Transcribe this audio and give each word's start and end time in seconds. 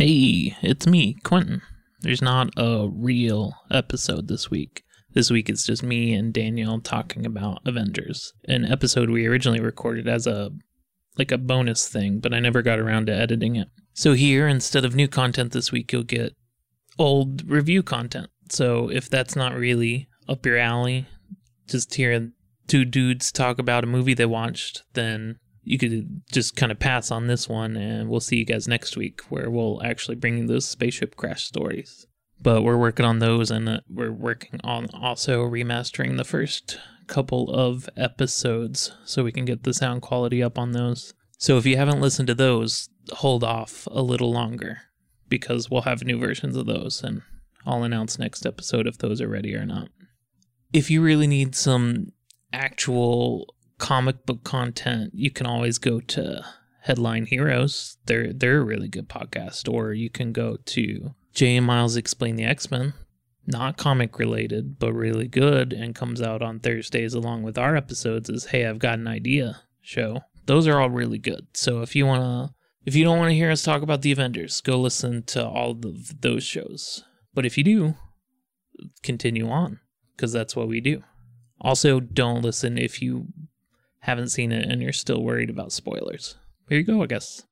Hey, 0.00 0.56
it's 0.62 0.86
me, 0.86 1.12
Quentin. 1.24 1.60
There's 2.00 2.22
not 2.22 2.48
a 2.56 2.88
real 2.90 3.52
episode 3.70 4.28
this 4.28 4.50
week. 4.50 4.82
This 5.12 5.30
week 5.30 5.50
it's 5.50 5.66
just 5.66 5.82
me 5.82 6.14
and 6.14 6.32
Daniel 6.32 6.80
talking 6.80 7.26
about 7.26 7.60
Avengers, 7.66 8.32
an 8.48 8.64
episode 8.64 9.10
we 9.10 9.26
originally 9.26 9.60
recorded 9.60 10.08
as 10.08 10.26
a 10.26 10.52
like 11.18 11.30
a 11.30 11.36
bonus 11.36 11.86
thing, 11.86 12.18
but 12.18 12.32
I 12.32 12.40
never 12.40 12.62
got 12.62 12.78
around 12.78 13.08
to 13.08 13.14
editing 13.14 13.56
it. 13.56 13.68
So 13.92 14.14
here, 14.14 14.48
instead 14.48 14.86
of 14.86 14.94
new 14.94 15.06
content 15.06 15.52
this 15.52 15.70
week, 15.70 15.92
you'll 15.92 16.04
get 16.04 16.32
old 16.98 17.46
review 17.46 17.82
content. 17.82 18.28
So 18.48 18.90
if 18.90 19.10
that's 19.10 19.36
not 19.36 19.54
really 19.54 20.08
up 20.26 20.46
your 20.46 20.56
alley, 20.56 21.08
just 21.68 21.92
hear 21.96 22.30
two 22.66 22.86
dudes 22.86 23.30
talk 23.30 23.58
about 23.58 23.84
a 23.84 23.86
movie 23.86 24.14
they 24.14 24.24
watched, 24.24 24.82
then 24.94 25.36
you 25.62 25.78
could 25.78 26.22
just 26.32 26.56
kind 26.56 26.72
of 26.72 26.78
pass 26.78 27.10
on 27.10 27.26
this 27.26 27.48
one 27.48 27.76
and 27.76 28.08
we'll 28.08 28.20
see 28.20 28.36
you 28.36 28.44
guys 28.44 28.66
next 28.66 28.96
week 28.96 29.20
where 29.28 29.50
we'll 29.50 29.82
actually 29.84 30.16
bring 30.16 30.38
you 30.38 30.46
those 30.46 30.66
spaceship 30.66 31.16
crash 31.16 31.44
stories. 31.44 32.06
But 32.40 32.62
we're 32.62 32.78
working 32.78 33.04
on 33.04 33.18
those 33.18 33.50
and 33.50 33.68
uh, 33.68 33.80
we're 33.88 34.12
working 34.12 34.60
on 34.64 34.88
also 34.94 35.44
remastering 35.44 36.16
the 36.16 36.24
first 36.24 36.78
couple 37.06 37.50
of 37.50 37.88
episodes 37.96 38.92
so 39.04 39.24
we 39.24 39.32
can 39.32 39.44
get 39.44 39.64
the 39.64 39.74
sound 39.74 40.00
quality 40.00 40.42
up 40.42 40.58
on 40.58 40.72
those. 40.72 41.12
So 41.38 41.58
if 41.58 41.66
you 41.66 41.76
haven't 41.76 42.00
listened 42.00 42.28
to 42.28 42.34
those, 42.34 42.88
hold 43.12 43.44
off 43.44 43.86
a 43.90 44.02
little 44.02 44.32
longer 44.32 44.78
because 45.28 45.70
we'll 45.70 45.82
have 45.82 46.04
new 46.04 46.18
versions 46.18 46.56
of 46.56 46.66
those 46.66 47.02
and 47.02 47.22
I'll 47.66 47.82
announce 47.82 48.18
next 48.18 48.46
episode 48.46 48.86
if 48.86 48.98
those 48.98 49.20
are 49.20 49.28
ready 49.28 49.54
or 49.54 49.66
not. 49.66 49.88
If 50.72 50.90
you 50.90 51.02
really 51.02 51.26
need 51.26 51.54
some 51.54 52.12
actual 52.52 53.54
comic 53.80 54.26
book 54.26 54.44
content, 54.44 55.10
you 55.14 55.30
can 55.30 55.46
always 55.46 55.78
go 55.78 55.98
to 56.00 56.44
Headline 56.82 57.26
Heroes. 57.26 57.96
They're 58.06 58.32
they're 58.32 58.60
a 58.60 58.64
really 58.64 58.88
good 58.88 59.08
podcast. 59.08 59.72
Or 59.72 59.92
you 59.92 60.08
can 60.08 60.32
go 60.32 60.58
to 60.66 61.14
Jay 61.34 61.56
and 61.56 61.66
Miles 61.66 61.96
Explain 61.96 62.36
the 62.36 62.44
X 62.44 62.70
Men. 62.70 62.94
Not 63.46 63.78
comic 63.78 64.18
related, 64.18 64.78
but 64.78 64.92
really 64.92 65.26
good, 65.26 65.72
and 65.72 65.94
comes 65.94 66.22
out 66.22 66.42
on 66.42 66.60
Thursdays 66.60 67.14
along 67.14 67.42
with 67.42 67.58
our 67.58 67.74
episodes. 67.74 68.30
Is 68.30 68.46
Hey, 68.46 68.66
I've 68.66 68.78
got 68.78 68.98
an 68.98 69.08
idea 69.08 69.62
show. 69.80 70.20
Those 70.46 70.68
are 70.68 70.78
all 70.78 70.90
really 70.90 71.18
good. 71.18 71.48
So 71.54 71.80
if 71.80 71.96
you 71.96 72.06
wanna, 72.06 72.54
if 72.84 72.94
you 72.94 73.02
don't 73.02 73.18
want 73.18 73.30
to 73.30 73.34
hear 73.34 73.50
us 73.50 73.62
talk 73.62 73.82
about 73.82 74.02
the 74.02 74.12
Avengers, 74.12 74.60
go 74.60 74.78
listen 74.78 75.22
to 75.24 75.46
all 75.46 75.70
of 75.70 76.20
those 76.20 76.44
shows. 76.44 77.02
But 77.34 77.46
if 77.46 77.56
you 77.56 77.64
do, 77.64 77.94
continue 79.02 79.48
on 79.48 79.80
because 80.16 80.32
that's 80.32 80.54
what 80.54 80.68
we 80.68 80.80
do. 80.80 81.02
Also, 81.60 82.00
don't 82.00 82.42
listen 82.42 82.78
if 82.78 83.02
you 83.02 83.26
haven't 84.00 84.28
seen 84.28 84.52
it 84.52 84.70
and 84.70 84.82
you're 84.82 84.92
still 84.92 85.22
worried 85.22 85.50
about 85.50 85.72
spoilers. 85.72 86.36
Here 86.68 86.78
you 86.78 86.84
go, 86.84 87.02
I 87.02 87.06
guess. 87.06 87.42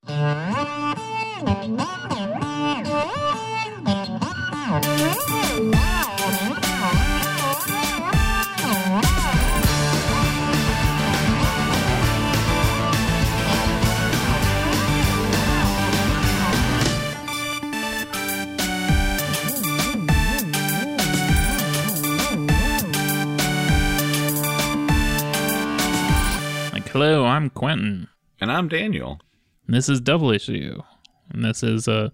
Hello, 26.98 27.26
I'm 27.26 27.48
Quentin. 27.48 28.08
And 28.40 28.50
I'm 28.50 28.66
Daniel. 28.66 29.20
And 29.68 29.76
this 29.76 29.88
is 29.88 30.00
Double 30.00 30.32
Issue. 30.32 30.82
And 31.30 31.44
this 31.44 31.62
is 31.62 31.86
a 31.86 32.10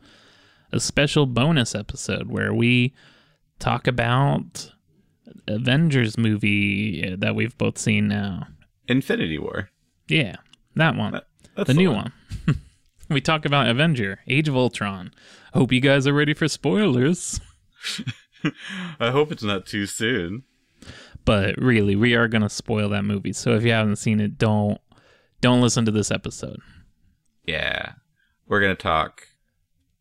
a 0.72 0.78
special 0.78 1.24
bonus 1.24 1.74
episode 1.74 2.28
where 2.28 2.52
we 2.52 2.92
talk 3.58 3.86
about 3.86 4.70
Avengers 5.48 6.18
movie 6.18 7.02
eh, 7.02 7.16
that 7.18 7.34
we've 7.34 7.56
both 7.56 7.78
seen 7.78 8.08
now. 8.08 8.46
Infinity 8.86 9.38
War. 9.38 9.70
Yeah, 10.06 10.36
that 10.76 10.96
one. 10.96 11.12
That- 11.12 11.28
that's 11.56 11.68
the 11.68 11.72
new 11.72 11.90
one. 11.90 12.12
one. 12.44 12.60
we 13.08 13.22
talk 13.22 13.46
about 13.46 13.68
Avenger, 13.70 14.20
Age 14.28 14.48
of 14.48 14.56
Ultron. 14.56 15.14
Hope 15.54 15.72
you 15.72 15.80
guys 15.80 16.06
are 16.06 16.12
ready 16.12 16.34
for 16.34 16.46
spoilers. 16.46 17.40
I 19.00 19.12
hope 19.12 19.32
it's 19.32 19.42
not 19.42 19.64
too 19.64 19.86
soon. 19.86 20.42
But 21.24 21.56
really, 21.56 21.96
we 21.96 22.14
are 22.14 22.28
going 22.28 22.42
to 22.42 22.50
spoil 22.50 22.88
that 22.90 23.04
movie. 23.04 23.32
So 23.32 23.54
if 23.54 23.64
you 23.64 23.72
haven't 23.72 23.96
seen 23.96 24.20
it, 24.20 24.36
don't 24.38 24.80
don't 25.40 25.60
listen 25.60 25.84
to 25.84 25.90
this 25.90 26.10
episode. 26.10 26.60
Yeah. 27.46 27.92
We're 28.46 28.60
going 28.60 28.76
to 28.76 28.82
talk 28.82 29.28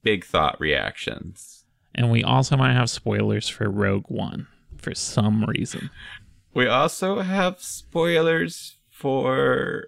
big 0.02 0.26
thought 0.26 0.60
reactions. 0.60 1.66
And 1.96 2.12
we 2.12 2.24
also 2.24 2.58
might 2.58 2.74
have 2.74 2.90
spoilers 2.90 3.48
for 3.50 3.70
Rogue 3.70 4.06
One 4.08 4.48
for 4.78 4.94
some 4.96 5.44
reason. 5.46 5.90
We 6.54 6.68
also 6.68 7.22
have 7.22 7.62
spoilers 7.62 8.78
for. 8.90 9.88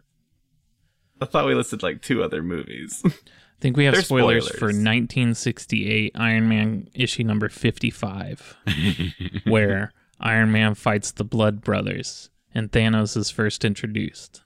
I 1.21 1.25
thought 1.25 1.45
we 1.45 1.55
listed 1.55 1.83
like 1.83 2.01
two 2.01 2.23
other 2.23 2.43
movies. 2.43 3.01
I 3.05 3.61
think 3.61 3.77
we 3.77 3.85
have 3.85 3.95
spoilers, 3.97 4.45
spoilers. 4.45 4.59
for 4.59 4.65
1968 4.65 6.11
Iron 6.15 6.49
Man 6.49 6.89
issue 6.93 7.23
number 7.23 7.47
55, 7.49 8.57
where 9.45 9.93
Iron 10.19 10.51
Man 10.51 10.75
fights 10.75 11.11
the 11.11 11.23
Blood 11.23 11.61
Brothers 11.61 12.29
and 12.53 12.71
Thanos 12.71 13.17
is 13.17 13.29
first 13.29 13.65
introduced. 13.65 14.41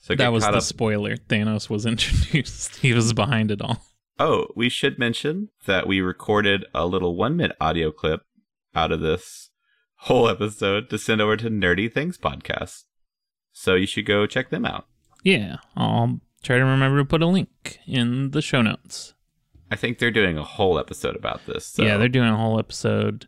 so 0.00 0.14
That 0.14 0.32
was 0.32 0.44
the 0.44 0.56
up. 0.56 0.62
spoiler. 0.62 1.16
Thanos 1.16 1.70
was 1.70 1.86
introduced. 1.94 2.76
he 2.76 2.92
was 2.92 3.12
behind 3.12 3.50
it 3.50 3.62
all. 3.62 3.82
Oh, 4.18 4.46
we 4.54 4.68
should 4.68 4.98
mention 4.98 5.48
that 5.66 5.86
we 5.86 6.00
recorded 6.00 6.64
a 6.74 6.86
little 6.86 7.16
one 7.16 7.36
minute 7.36 7.56
audio 7.60 7.90
clip 7.90 8.20
out 8.74 8.92
of 8.92 9.00
this 9.00 9.50
whole 9.96 10.28
episode 10.28 10.90
to 10.90 10.98
send 10.98 11.20
over 11.20 11.36
to 11.38 11.48
Nerdy 11.50 11.92
Things 11.92 12.16
Podcast. 12.18 12.84
So 13.52 13.74
you 13.74 13.86
should 13.86 14.06
go 14.06 14.26
check 14.26 14.50
them 14.50 14.64
out. 14.64 14.86
Yeah, 15.22 15.56
I'll 15.76 16.20
try 16.42 16.58
to 16.58 16.64
remember 16.64 16.98
to 16.98 17.04
put 17.04 17.22
a 17.22 17.26
link 17.26 17.78
in 17.86 18.30
the 18.32 18.42
show 18.42 18.60
notes. 18.62 19.14
I 19.70 19.76
think 19.76 19.98
they're 19.98 20.10
doing 20.10 20.36
a 20.36 20.44
whole 20.44 20.78
episode 20.78 21.16
about 21.16 21.46
this. 21.46 21.66
So. 21.66 21.82
Yeah, 21.82 21.96
they're 21.96 22.08
doing 22.08 22.28
a 22.28 22.36
whole 22.36 22.58
episode, 22.58 23.26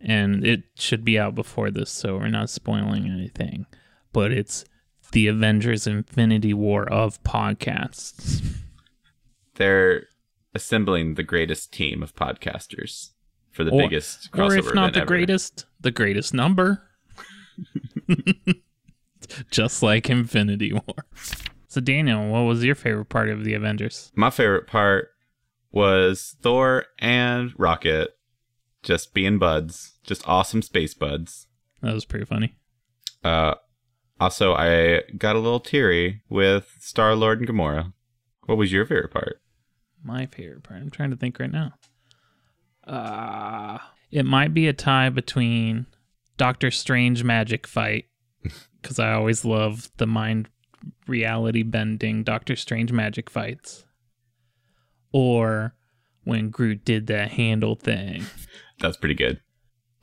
and 0.00 0.44
it 0.46 0.64
should 0.74 1.04
be 1.04 1.18
out 1.18 1.34
before 1.34 1.70
this, 1.70 1.90
so 1.90 2.16
we're 2.16 2.28
not 2.28 2.50
spoiling 2.50 3.06
anything. 3.06 3.66
But 4.12 4.32
it's 4.32 4.64
the 5.12 5.26
Avengers 5.28 5.86
Infinity 5.86 6.52
War 6.54 6.88
of 6.92 7.22
podcasts. 7.22 8.44
they're 9.54 10.04
assembling 10.54 11.14
the 11.14 11.22
greatest 11.22 11.72
team 11.72 12.02
of 12.02 12.14
podcasters 12.14 13.10
for 13.52 13.64
the 13.64 13.70
Or- 13.70 13.82
biggest 13.82 14.30
crossover 14.32 14.50
or 14.50 14.56
if 14.56 14.74
not 14.74 14.92
the 14.92 15.00
ever. 15.00 15.06
greatest, 15.06 15.64
the 15.80 15.90
greatest 15.90 16.34
number. 16.34 16.82
Just 19.50 19.82
like 19.82 20.08
Infinity 20.08 20.72
War. 20.72 21.04
So, 21.68 21.80
Daniel, 21.80 22.28
what 22.30 22.40
was 22.42 22.64
your 22.64 22.74
favorite 22.74 23.06
part 23.06 23.28
of 23.28 23.44
the 23.44 23.54
Avengers? 23.54 24.12
My 24.14 24.30
favorite 24.30 24.66
part 24.66 25.08
was 25.72 26.36
Thor 26.42 26.86
and 26.98 27.52
Rocket 27.58 28.10
just 28.86 29.12
being 29.12 29.36
buds, 29.36 29.98
just 30.04 30.26
awesome 30.28 30.62
space 30.62 30.94
buds. 30.94 31.48
That 31.82 31.92
was 31.92 32.04
pretty 32.04 32.24
funny. 32.24 32.54
Uh, 33.24 33.56
also, 34.20 34.54
I 34.54 35.02
got 35.18 35.34
a 35.34 35.40
little 35.40 35.60
teary 35.60 36.22
with 36.28 36.76
Star 36.80 37.16
Lord 37.16 37.40
and 37.40 37.48
Gamora. 37.48 37.92
What 38.44 38.56
was 38.56 38.72
your 38.72 38.86
favorite 38.86 39.10
part? 39.10 39.42
My 40.02 40.26
favorite 40.26 40.62
part. 40.62 40.80
I'm 40.80 40.90
trying 40.90 41.10
to 41.10 41.16
think 41.16 41.40
right 41.40 41.50
now. 41.50 41.72
Uh, 42.86 43.78
it 44.12 44.24
might 44.24 44.54
be 44.54 44.68
a 44.68 44.72
tie 44.72 45.08
between 45.10 45.86
Doctor 46.36 46.70
Strange 46.70 47.24
magic 47.24 47.66
fight 47.66 48.04
because 48.80 49.00
I 49.00 49.12
always 49.12 49.44
love 49.44 49.90
the 49.96 50.06
mind 50.06 50.48
reality 51.08 51.64
bending 51.64 52.22
Doctor 52.22 52.54
Strange 52.54 52.92
magic 52.92 53.28
fights, 53.28 53.84
or 55.10 55.74
when 56.22 56.50
Groot 56.50 56.84
did 56.84 57.08
that 57.08 57.32
handle 57.32 57.74
thing. 57.74 58.24
That's 58.78 58.96
pretty 58.96 59.14
good. 59.14 59.40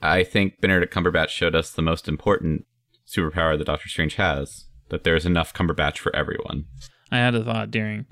I 0.02 0.24
think 0.24 0.60
Benedict 0.60 0.94
Cumberbatch 0.94 1.30
showed 1.30 1.56
us 1.56 1.72
the 1.72 1.81
most 1.81 2.08
important 2.08 2.66
superpower 3.08 3.58
that 3.58 3.66
Doctor 3.66 3.90
Strange 3.90 4.16
has 4.16 4.66
that 4.90 5.04
there's 5.04 5.25
enough 5.25 5.54
Cumberbatch 5.54 5.98
for 5.98 6.16
everyone. 6.16 6.66
I 7.12 7.18
had 7.18 7.36
a 7.36 7.44
thought 7.44 7.72
during 7.72 8.06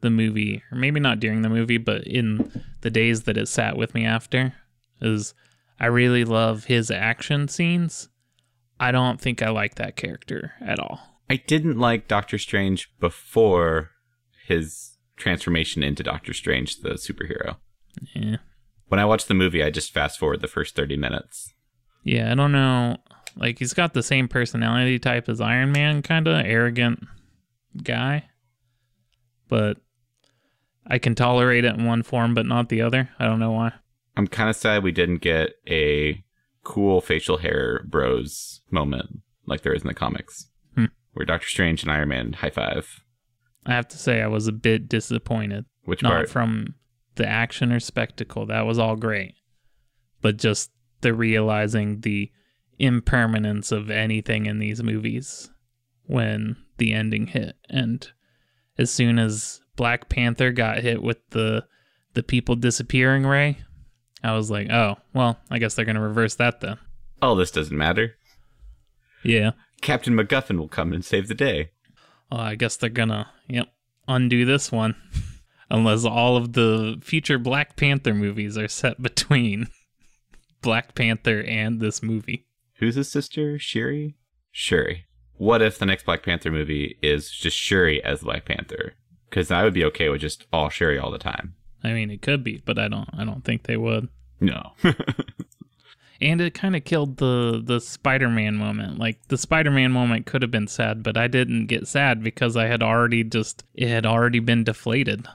the 0.00 0.10
movie, 0.10 0.62
or 0.70 0.78
maybe 0.78 1.00
not 1.00 1.20
during 1.20 1.42
the 1.42 1.48
movie, 1.48 1.78
but 1.78 2.06
in 2.06 2.62
the 2.82 2.90
days 2.90 3.22
that 3.22 3.36
it 3.36 3.48
sat 3.48 3.76
with 3.76 3.94
me 3.94 4.04
after, 4.04 4.54
is 5.00 5.34
I 5.80 5.86
really 5.86 6.24
love 6.24 6.64
his 6.64 6.90
action 6.90 7.48
scenes. 7.48 8.08
I 8.78 8.92
don't 8.92 9.20
think 9.20 9.42
I 9.42 9.50
like 9.50 9.76
that 9.76 9.96
character 9.96 10.52
at 10.60 10.78
all. 10.78 11.00
I 11.30 11.36
didn't 11.36 11.78
like 11.78 12.08
Doctor 12.08 12.38
Strange 12.38 12.90
before 13.00 13.90
his 14.46 14.96
transformation 15.16 15.82
into 15.82 16.02
Doctor 16.02 16.32
Strange, 16.32 16.80
the 16.80 16.90
superhero. 16.90 17.56
Yeah. 18.14 18.36
When 18.88 18.98
I 19.00 19.04
watch 19.04 19.26
the 19.26 19.34
movie, 19.34 19.62
I 19.62 19.70
just 19.70 19.92
fast 19.92 20.18
forward 20.18 20.40
the 20.40 20.48
first 20.48 20.74
30 20.74 20.96
minutes. 20.96 21.52
Yeah, 22.04 22.32
I 22.32 22.34
don't 22.34 22.52
know. 22.52 22.96
Like 23.36 23.58
he's 23.58 23.74
got 23.74 23.92
the 23.94 24.02
same 24.02 24.28
personality 24.28 24.98
type 24.98 25.28
as 25.28 25.40
Iron 25.40 25.72
Man, 25.72 26.02
kind 26.02 26.26
of 26.26 26.44
arrogant 26.44 27.06
guy. 27.82 28.28
But 29.48 29.78
I 30.86 30.98
can 30.98 31.14
tolerate 31.14 31.64
it 31.64 31.74
in 31.76 31.84
one 31.84 32.02
form 32.02 32.34
but 32.34 32.46
not 32.46 32.68
the 32.68 32.82
other. 32.82 33.10
I 33.18 33.26
don't 33.26 33.38
know 33.40 33.52
why. 33.52 33.72
I'm 34.16 34.26
kind 34.26 34.48
of 34.50 34.56
sad 34.56 34.82
we 34.82 34.92
didn't 34.92 35.18
get 35.18 35.50
a 35.68 36.24
cool 36.64 37.00
facial 37.00 37.38
hair 37.38 37.84
bros 37.86 38.60
moment 38.70 39.20
like 39.46 39.62
there 39.62 39.72
is 39.72 39.82
in 39.82 39.88
the 39.88 39.94
comics, 39.94 40.48
Hmm. 40.74 40.86
where 41.12 41.24
Doctor 41.24 41.46
Strange 41.46 41.82
and 41.82 41.92
Iron 41.92 42.08
Man 42.08 42.32
high 42.34 42.50
five. 42.50 43.02
I 43.64 43.72
have 43.74 43.88
to 43.88 43.98
say 43.98 44.20
I 44.22 44.26
was 44.26 44.46
a 44.48 44.52
bit 44.52 44.88
disappointed. 44.88 45.66
Which 45.84 46.02
Not 46.02 46.10
part? 46.12 46.28
from 46.30 46.74
the 47.18 47.28
action 47.28 47.70
or 47.70 47.80
spectacle. 47.80 48.46
That 48.46 48.64
was 48.64 48.78
all 48.78 48.96
great. 48.96 49.34
But 50.22 50.38
just 50.38 50.70
the 51.02 51.12
realizing 51.12 52.00
the 52.00 52.30
impermanence 52.78 53.70
of 53.70 53.90
anything 53.90 54.46
in 54.46 54.58
these 54.58 54.82
movies 54.82 55.50
when 56.06 56.56
the 56.78 56.92
ending 56.94 57.26
hit. 57.26 57.56
And 57.68 58.08
as 58.78 58.90
soon 58.90 59.18
as 59.18 59.60
Black 59.76 60.08
Panther 60.08 60.52
got 60.52 60.78
hit 60.78 61.02
with 61.02 61.18
the 61.30 61.66
the 62.14 62.22
people 62.22 62.56
disappearing 62.56 63.26
ray, 63.26 63.58
I 64.24 64.32
was 64.32 64.50
like, 64.50 64.70
oh, 64.70 64.96
well, 65.12 65.38
I 65.50 65.58
guess 65.58 65.74
they're 65.74 65.84
gonna 65.84 66.00
reverse 66.00 66.36
that 66.36 66.60
then. 66.60 66.78
All 67.20 67.36
this 67.36 67.50
doesn't 67.50 67.76
matter. 67.76 68.16
Yeah. 69.22 69.52
Captain 69.82 70.14
MacGuffin 70.14 70.58
will 70.58 70.68
come 70.68 70.92
and 70.92 71.04
save 71.04 71.28
the 71.28 71.34
day. 71.34 71.70
Oh, 72.30 72.38
I 72.38 72.54
guess 72.54 72.76
they're 72.76 72.90
gonna, 72.90 73.30
yep, 73.48 73.68
undo 74.06 74.44
this 74.44 74.72
one. 74.72 74.96
Unless 75.70 76.04
all 76.04 76.36
of 76.36 76.54
the 76.54 76.98
future 77.02 77.38
Black 77.38 77.76
Panther 77.76 78.14
movies 78.14 78.56
are 78.56 78.68
set 78.68 79.02
between 79.02 79.68
Black 80.62 80.94
Panther 80.94 81.42
and 81.42 81.80
this 81.80 82.02
movie. 82.02 82.46
Who's 82.74 82.94
his 82.94 83.10
sister? 83.10 83.58
Shuri? 83.58 84.16
Shuri. 84.50 85.06
What 85.34 85.62
if 85.62 85.78
the 85.78 85.86
next 85.86 86.04
Black 86.04 86.22
Panther 86.22 86.50
movie 86.50 86.98
is 87.02 87.30
just 87.30 87.56
Shuri 87.56 88.02
as 88.02 88.22
Black 88.22 88.44
Panther? 88.44 88.94
Because 89.28 89.50
I 89.50 89.62
would 89.62 89.74
be 89.74 89.84
okay 89.84 90.08
with 90.08 90.20
just 90.20 90.46
all 90.52 90.68
Shuri 90.68 90.98
all 90.98 91.10
the 91.10 91.18
time. 91.18 91.54
I 91.84 91.92
mean, 91.92 92.10
it 92.10 92.22
could 92.22 92.42
be, 92.42 92.62
but 92.64 92.78
I 92.78 92.88
don't. 92.88 93.08
I 93.12 93.24
don't 93.24 93.44
think 93.44 93.64
they 93.64 93.76
would. 93.76 94.08
No. 94.40 94.72
And 96.20 96.40
it 96.40 96.54
kind 96.54 96.74
of 96.74 96.84
killed 96.84 97.18
the 97.18 97.62
the 97.64 97.80
Spider-Man 97.80 98.56
moment. 98.56 98.98
Like 98.98 99.20
the 99.28 99.38
Spider-Man 99.38 99.92
moment 99.92 100.26
could 100.26 100.42
have 100.42 100.50
been 100.50 100.66
sad, 100.66 101.02
but 101.02 101.16
I 101.16 101.28
didn't 101.28 101.66
get 101.66 101.86
sad 101.86 102.22
because 102.24 102.56
I 102.56 102.66
had 102.66 102.82
already 102.82 103.22
just 103.22 103.64
it 103.74 103.88
had 103.88 104.04
already 104.04 104.40
been 104.40 104.64
deflated. 104.64 105.26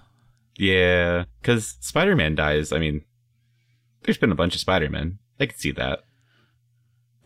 Yeah, 0.57 1.25
because 1.41 1.77
Spider 1.79 2.15
Man 2.15 2.35
dies. 2.35 2.71
I 2.71 2.79
mean, 2.79 3.03
there's 4.03 4.17
been 4.17 4.31
a 4.31 4.35
bunch 4.35 4.55
of 4.55 4.61
Spider 4.61 4.89
Men. 4.89 5.19
I 5.39 5.45
could 5.47 5.59
see 5.59 5.71
that. 5.71 5.99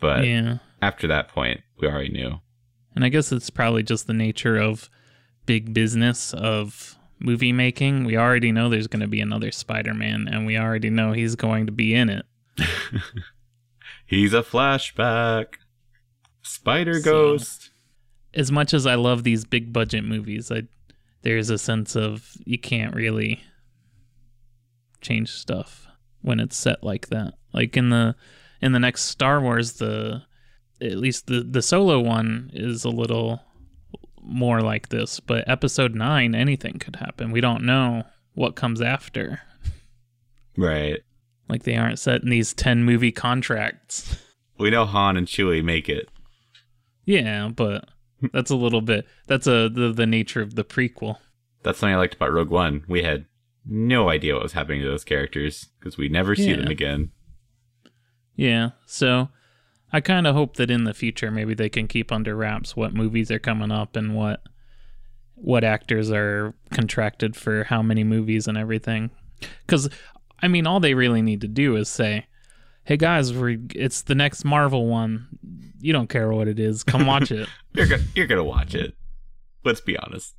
But 0.00 0.24
yeah. 0.24 0.58
after 0.80 1.06
that 1.08 1.28
point, 1.28 1.60
we 1.80 1.88
already 1.88 2.10
knew. 2.10 2.40
And 2.94 3.04
I 3.04 3.08
guess 3.08 3.32
it's 3.32 3.50
probably 3.50 3.82
just 3.82 4.06
the 4.06 4.12
nature 4.14 4.56
of 4.56 4.88
big 5.46 5.72
business 5.74 6.32
of 6.34 6.96
movie 7.20 7.52
making. 7.52 8.04
We 8.04 8.16
already 8.16 8.52
know 8.52 8.68
there's 8.68 8.86
going 8.86 9.00
to 9.00 9.08
be 9.08 9.20
another 9.20 9.50
Spider-Man 9.50 10.28
and 10.28 10.46
we 10.46 10.56
already 10.56 10.90
know 10.90 11.12
he's 11.12 11.34
going 11.36 11.66
to 11.66 11.72
be 11.72 11.94
in 11.94 12.08
it. 12.10 12.26
He's 14.06 14.32
a 14.32 14.42
flashback. 14.42 15.54
Spider 16.42 16.94
So- 17.00 17.04
Ghost. 17.10 17.70
As 18.34 18.52
much 18.52 18.72
as 18.74 18.86
I 18.86 18.94
love 18.94 19.24
these 19.24 19.44
big 19.44 19.72
budget 19.72 20.04
movies, 20.04 20.50
I 20.52 20.62
there's 21.22 21.50
a 21.50 21.58
sense 21.58 21.96
of 21.96 22.32
you 22.44 22.58
can't 22.58 22.94
really 22.94 23.42
change 25.00 25.30
stuff 25.30 25.86
when 26.22 26.40
it's 26.40 26.56
set 26.56 26.82
like 26.82 27.08
that. 27.08 27.34
Like 27.52 27.76
in 27.76 27.90
the 27.90 28.16
in 28.60 28.72
the 28.72 28.78
next 28.78 29.04
Star 29.04 29.40
Wars 29.40 29.74
the 29.74 30.22
at 30.80 30.96
least 30.96 31.26
the 31.26 31.40
the 31.42 31.62
solo 31.62 32.00
one 32.00 32.50
is 32.52 32.84
a 32.84 32.90
little 32.90 33.40
more 34.22 34.60
like 34.60 34.88
this, 34.88 35.20
but 35.20 35.48
episode 35.48 35.94
9 35.94 36.34
anything 36.34 36.78
could 36.78 36.96
happen. 36.96 37.30
We 37.30 37.40
don't 37.40 37.64
know 37.64 38.04
what 38.34 38.56
comes 38.56 38.80
after. 38.80 39.40
Right. 40.56 41.00
Like 41.48 41.62
they 41.62 41.76
aren't 41.76 41.98
set 41.98 42.22
in 42.22 42.30
these 42.30 42.52
10 42.52 42.84
movie 42.84 43.12
contracts. 43.12 44.16
We 44.58 44.70
know 44.70 44.84
Han 44.84 45.16
and 45.16 45.26
Chewie 45.26 45.62
make 45.62 45.88
it. 45.88 46.08
Yeah, 47.04 47.48
but 47.48 47.88
that's 48.32 48.50
a 48.50 48.56
little 48.56 48.80
bit 48.80 49.06
that's 49.26 49.46
a 49.46 49.68
the, 49.68 49.92
the 49.94 50.06
nature 50.06 50.40
of 50.42 50.54
the 50.54 50.64
prequel. 50.64 51.16
That's 51.62 51.78
something 51.78 51.94
I 51.94 51.98
liked 51.98 52.14
about 52.14 52.32
Rogue 52.32 52.50
One. 52.50 52.84
We 52.88 53.02
had 53.02 53.26
no 53.66 54.08
idea 54.08 54.34
what 54.34 54.42
was 54.44 54.52
happening 54.52 54.80
to 54.82 54.88
those 54.88 55.04
characters 55.04 55.68
because 55.78 55.98
we 55.98 56.08
never 56.08 56.34
see 56.34 56.50
Yeah. 56.50 56.56
them 56.56 56.68
again. 56.68 57.10
Yeah. 58.36 58.70
So 58.86 59.28
I 59.92 60.00
kind 60.00 60.26
of 60.26 60.34
hope 60.34 60.56
that 60.56 60.70
in 60.70 60.84
the 60.84 60.94
future 60.94 61.30
maybe 61.30 61.54
they 61.54 61.68
can 61.68 61.88
keep 61.88 62.12
under 62.12 62.34
wraps 62.36 62.76
what 62.76 62.94
movies 62.94 63.30
are 63.30 63.38
coming 63.38 63.72
up 63.72 63.96
and 63.96 64.14
what 64.14 64.42
what 65.34 65.62
actors 65.64 66.10
are 66.10 66.54
contracted 66.70 67.36
for 67.36 67.64
how 67.64 67.80
many 67.82 68.04
movies 68.04 68.46
and 68.48 68.58
everything. 68.58 69.10
Cuz 69.66 69.88
I 70.40 70.48
mean 70.48 70.66
all 70.66 70.80
they 70.80 70.94
really 70.94 71.22
need 71.22 71.40
to 71.42 71.48
do 71.48 71.76
is 71.76 71.88
say, 71.88 72.26
"Hey 72.88 72.96
guys, 72.96 73.30
it's 73.74 74.00
the 74.00 74.14
next 74.14 74.46
Marvel 74.46 74.86
one. 74.86 75.28
You 75.78 75.92
don't 75.92 76.08
care 76.08 76.32
what 76.32 76.48
it 76.48 76.58
is. 76.58 76.82
Come 76.82 77.06
watch 77.06 77.30
it." 77.30 77.46
You're 77.74 77.86
go- 77.86 77.98
you're 78.14 78.26
gonna 78.26 78.42
watch 78.42 78.74
it. 78.74 78.94
Let's 79.62 79.82
be 79.82 79.98
honest. 79.98 80.34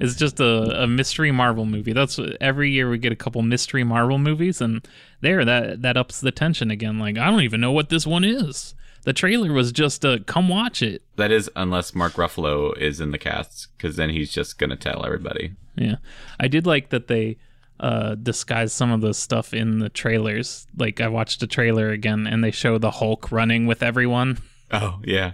It's 0.00 0.14
just 0.14 0.38
a, 0.38 0.84
a 0.84 0.86
mystery 0.86 1.32
Marvel 1.32 1.66
movie. 1.66 1.92
That's 1.92 2.20
every 2.40 2.70
year 2.70 2.88
we 2.88 2.98
get 2.98 3.10
a 3.10 3.16
couple 3.16 3.42
mystery 3.42 3.82
Marvel 3.82 4.18
movies, 4.18 4.60
and 4.60 4.86
there 5.20 5.44
that 5.44 5.82
that 5.82 5.96
ups 5.96 6.20
the 6.20 6.30
tension 6.30 6.70
again. 6.70 7.00
Like 7.00 7.18
I 7.18 7.28
don't 7.28 7.42
even 7.42 7.60
know 7.60 7.72
what 7.72 7.88
this 7.88 8.06
one 8.06 8.22
is. 8.22 8.76
The 9.02 9.12
trailer 9.12 9.52
was 9.52 9.72
just 9.72 10.04
a 10.04 10.22
come 10.26 10.48
watch 10.48 10.80
it. 10.80 11.02
That 11.16 11.32
is, 11.32 11.50
unless 11.56 11.92
Mark 11.92 12.12
Ruffalo 12.12 12.78
is 12.78 13.00
in 13.00 13.10
the 13.10 13.18
cast, 13.18 13.68
because 13.76 13.96
then 13.96 14.10
he's 14.10 14.30
just 14.30 14.58
gonna 14.58 14.76
tell 14.76 15.04
everybody. 15.04 15.54
Yeah, 15.74 15.96
I 16.38 16.46
did 16.46 16.66
like 16.66 16.90
that 16.90 17.08
they 17.08 17.36
uh 17.80 18.14
disguised 18.16 18.72
some 18.74 18.90
of 18.90 19.00
the 19.00 19.14
stuff 19.14 19.54
in 19.54 19.78
the 19.78 19.88
trailers. 19.88 20.66
Like 20.76 21.00
I 21.00 21.08
watched 21.08 21.42
a 21.42 21.46
trailer 21.46 21.90
again, 21.90 22.26
and 22.26 22.42
they 22.42 22.50
show 22.50 22.78
the 22.78 22.90
Hulk 22.90 23.30
running 23.32 23.66
with 23.66 23.82
everyone, 23.82 24.38
Oh 24.70 25.00
yeah, 25.04 25.32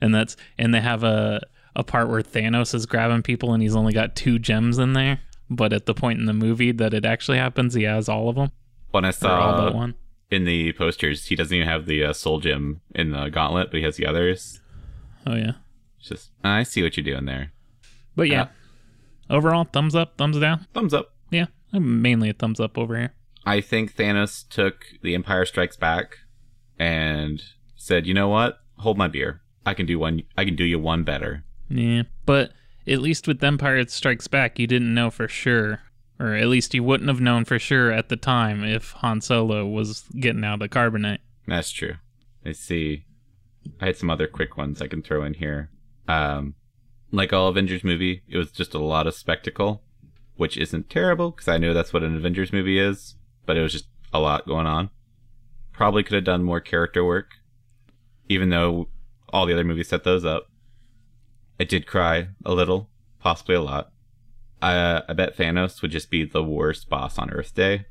and 0.00 0.14
that's 0.14 0.36
and 0.58 0.74
they 0.74 0.80
have 0.80 1.02
a 1.04 1.40
a 1.74 1.84
part 1.84 2.08
where 2.08 2.22
Thanos 2.22 2.74
is 2.74 2.86
grabbing 2.86 3.22
people, 3.22 3.52
and 3.52 3.62
he's 3.62 3.76
only 3.76 3.92
got 3.92 4.16
two 4.16 4.38
gems 4.38 4.78
in 4.78 4.92
there. 4.94 5.20
But 5.50 5.72
at 5.72 5.86
the 5.86 5.94
point 5.94 6.18
in 6.18 6.26
the 6.26 6.32
movie 6.32 6.72
that 6.72 6.92
it 6.94 7.04
actually 7.04 7.38
happens, 7.38 7.74
he 7.74 7.84
has 7.84 8.08
all 8.08 8.28
of 8.28 8.36
them. 8.36 8.50
when 8.90 9.04
I 9.04 9.10
or 9.10 9.28
all 9.28 9.52
but 9.56 9.70
saw 9.72 9.76
one. 9.76 9.94
in 10.30 10.44
the 10.44 10.72
posters, 10.72 11.26
he 11.26 11.36
doesn't 11.36 11.54
even 11.54 11.68
have 11.68 11.86
the 11.86 12.02
uh, 12.04 12.12
Soul 12.12 12.40
Gem 12.40 12.80
in 12.94 13.10
the 13.12 13.28
Gauntlet, 13.28 13.70
but 13.70 13.78
he 13.78 13.84
has 13.84 13.96
the 13.96 14.06
others. 14.06 14.60
Oh 15.26 15.34
yeah. 15.36 15.52
It's 16.00 16.08
just 16.08 16.30
I 16.42 16.62
see 16.62 16.82
what 16.82 16.96
you're 16.96 17.04
doing 17.04 17.24
there. 17.26 17.52
But 18.16 18.28
yeah. 18.28 18.48
Overall, 19.28 19.64
thumbs 19.64 19.94
up, 19.94 20.16
thumbs 20.16 20.38
down. 20.38 20.66
Thumbs 20.72 20.94
up. 20.94 21.12
I'm 21.76 22.02
mainly 22.02 22.30
a 22.30 22.32
thumbs 22.32 22.60
up 22.60 22.78
over 22.78 22.96
here. 22.96 23.14
I 23.44 23.60
think 23.60 23.94
Thanos 23.94 24.48
took 24.48 24.86
the 25.02 25.14
Empire 25.14 25.44
Strikes 25.44 25.76
Back 25.76 26.16
and 26.78 27.42
said, 27.76 28.06
"You 28.06 28.14
know 28.14 28.28
what? 28.28 28.58
Hold 28.78 28.98
my 28.98 29.08
beer. 29.08 29.42
I 29.64 29.74
can 29.74 29.86
do 29.86 29.98
one. 29.98 30.22
I 30.36 30.44
can 30.44 30.56
do 30.56 30.64
you 30.64 30.78
one 30.78 31.04
better." 31.04 31.44
Yeah. 31.68 32.04
But 32.24 32.52
at 32.86 33.00
least 33.00 33.26
with 33.28 33.42
Empire 33.42 33.86
Strikes 33.86 34.26
Back, 34.26 34.58
you 34.58 34.66
didn't 34.66 34.94
know 34.94 35.10
for 35.10 35.28
sure. 35.28 35.80
Or 36.18 36.34
at 36.34 36.48
least 36.48 36.74
you 36.74 36.82
wouldn't 36.82 37.10
have 37.10 37.20
known 37.20 37.44
for 37.44 37.58
sure 37.58 37.92
at 37.92 38.08
the 38.08 38.16
time 38.16 38.64
if 38.64 38.92
Han 38.92 39.20
Solo 39.20 39.66
was 39.66 40.04
getting 40.18 40.44
out 40.44 40.54
of 40.54 40.60
the 40.60 40.68
carbonite. 40.68 41.18
That's 41.46 41.70
true. 41.70 41.96
Let's 42.44 42.58
see. 42.58 43.04
I 43.80 43.86
had 43.86 43.96
some 43.96 44.08
other 44.08 44.26
quick 44.26 44.56
ones 44.56 44.80
I 44.80 44.88
can 44.88 45.02
throw 45.02 45.24
in 45.24 45.34
here. 45.34 45.70
Um, 46.08 46.54
like 47.10 47.32
all 47.32 47.48
Avengers 47.48 47.84
movie, 47.84 48.22
it 48.28 48.38
was 48.38 48.50
just 48.50 48.74
a 48.74 48.78
lot 48.78 49.06
of 49.06 49.14
spectacle, 49.14 49.82
which 50.36 50.56
isn't 50.56 50.90
terrible 50.90 51.30
because 51.30 51.48
I 51.48 51.58
know 51.58 51.74
that's 51.74 51.92
what 51.92 52.02
an 52.02 52.16
Avengers 52.16 52.52
movie 52.52 52.78
is, 52.78 53.16
but 53.44 53.56
it 53.56 53.62
was 53.62 53.72
just 53.72 53.86
a 54.12 54.20
lot 54.20 54.46
going 54.46 54.66
on. 54.66 54.90
Probably 55.72 56.02
could 56.02 56.14
have 56.14 56.24
done 56.24 56.42
more 56.42 56.60
character 56.60 57.04
work, 57.04 57.32
even 58.28 58.50
though 58.50 58.88
all 59.30 59.46
the 59.46 59.52
other 59.52 59.64
movies 59.64 59.88
set 59.88 60.04
those 60.04 60.24
up. 60.24 60.50
I 61.58 61.64
did 61.64 61.86
cry 61.86 62.28
a 62.44 62.54
little, 62.54 62.90
possibly 63.20 63.54
a 63.54 63.62
lot. 63.62 63.90
I, 64.62 64.74
uh, 64.74 65.02
I 65.08 65.12
bet 65.12 65.36
Thanos 65.36 65.82
would 65.82 65.90
just 65.90 66.10
be 66.10 66.24
the 66.24 66.42
worst 66.42 66.88
boss 66.88 67.18
on 67.18 67.30
Earth 67.30 67.54
Day. 67.54 67.86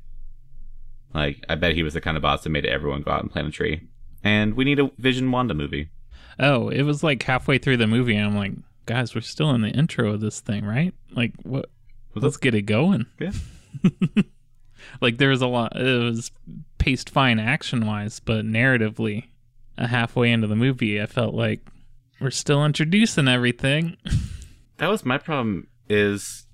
Like, 1.14 1.44
I 1.48 1.54
bet 1.54 1.74
he 1.74 1.82
was 1.82 1.94
the 1.94 2.00
kind 2.00 2.16
of 2.16 2.22
boss 2.22 2.42
that 2.42 2.50
made 2.50 2.66
everyone 2.66 3.02
go 3.02 3.12
out 3.12 3.22
and 3.22 3.30
plant 3.30 3.48
a 3.48 3.50
tree. 3.50 3.88
And 4.22 4.54
we 4.54 4.64
need 4.64 4.80
a 4.80 4.90
Vision 4.98 5.30
Wanda 5.30 5.54
movie. 5.54 5.90
Oh, 6.38 6.68
it 6.68 6.82
was 6.82 7.02
like 7.02 7.22
halfway 7.22 7.58
through 7.58 7.78
the 7.78 7.86
movie, 7.86 8.16
and 8.16 8.26
I'm 8.26 8.36
like, 8.36 8.52
guys, 8.84 9.14
we're 9.14 9.20
still 9.20 9.50
in 9.52 9.62
the 9.62 9.70
intro 9.70 10.12
of 10.12 10.20
this 10.20 10.40
thing, 10.40 10.64
right? 10.64 10.92
Like, 11.12 11.32
what? 11.42 11.70
Was 12.16 12.24
Let's 12.24 12.36
get 12.38 12.54
it 12.54 12.62
going. 12.62 13.06
Yeah. 13.20 13.32
like, 15.00 15.18
there 15.18 15.28
was 15.28 15.42
a 15.42 15.46
lot. 15.46 15.76
It 15.76 16.02
was 16.02 16.32
paced 16.78 17.10
fine 17.10 17.38
action 17.38 17.86
wise, 17.86 18.20
but 18.20 18.44
narratively, 18.44 19.26
uh, 19.76 19.86
halfway 19.86 20.32
into 20.32 20.46
the 20.46 20.56
movie, 20.56 21.00
I 21.00 21.06
felt 21.06 21.34
like 21.34 21.60
we're 22.18 22.30
still 22.30 22.64
introducing 22.64 23.28
everything. 23.28 23.96
That 24.78 24.90
was 24.90 25.06
my 25.06 25.16
problem 25.16 25.68
is 25.88 26.46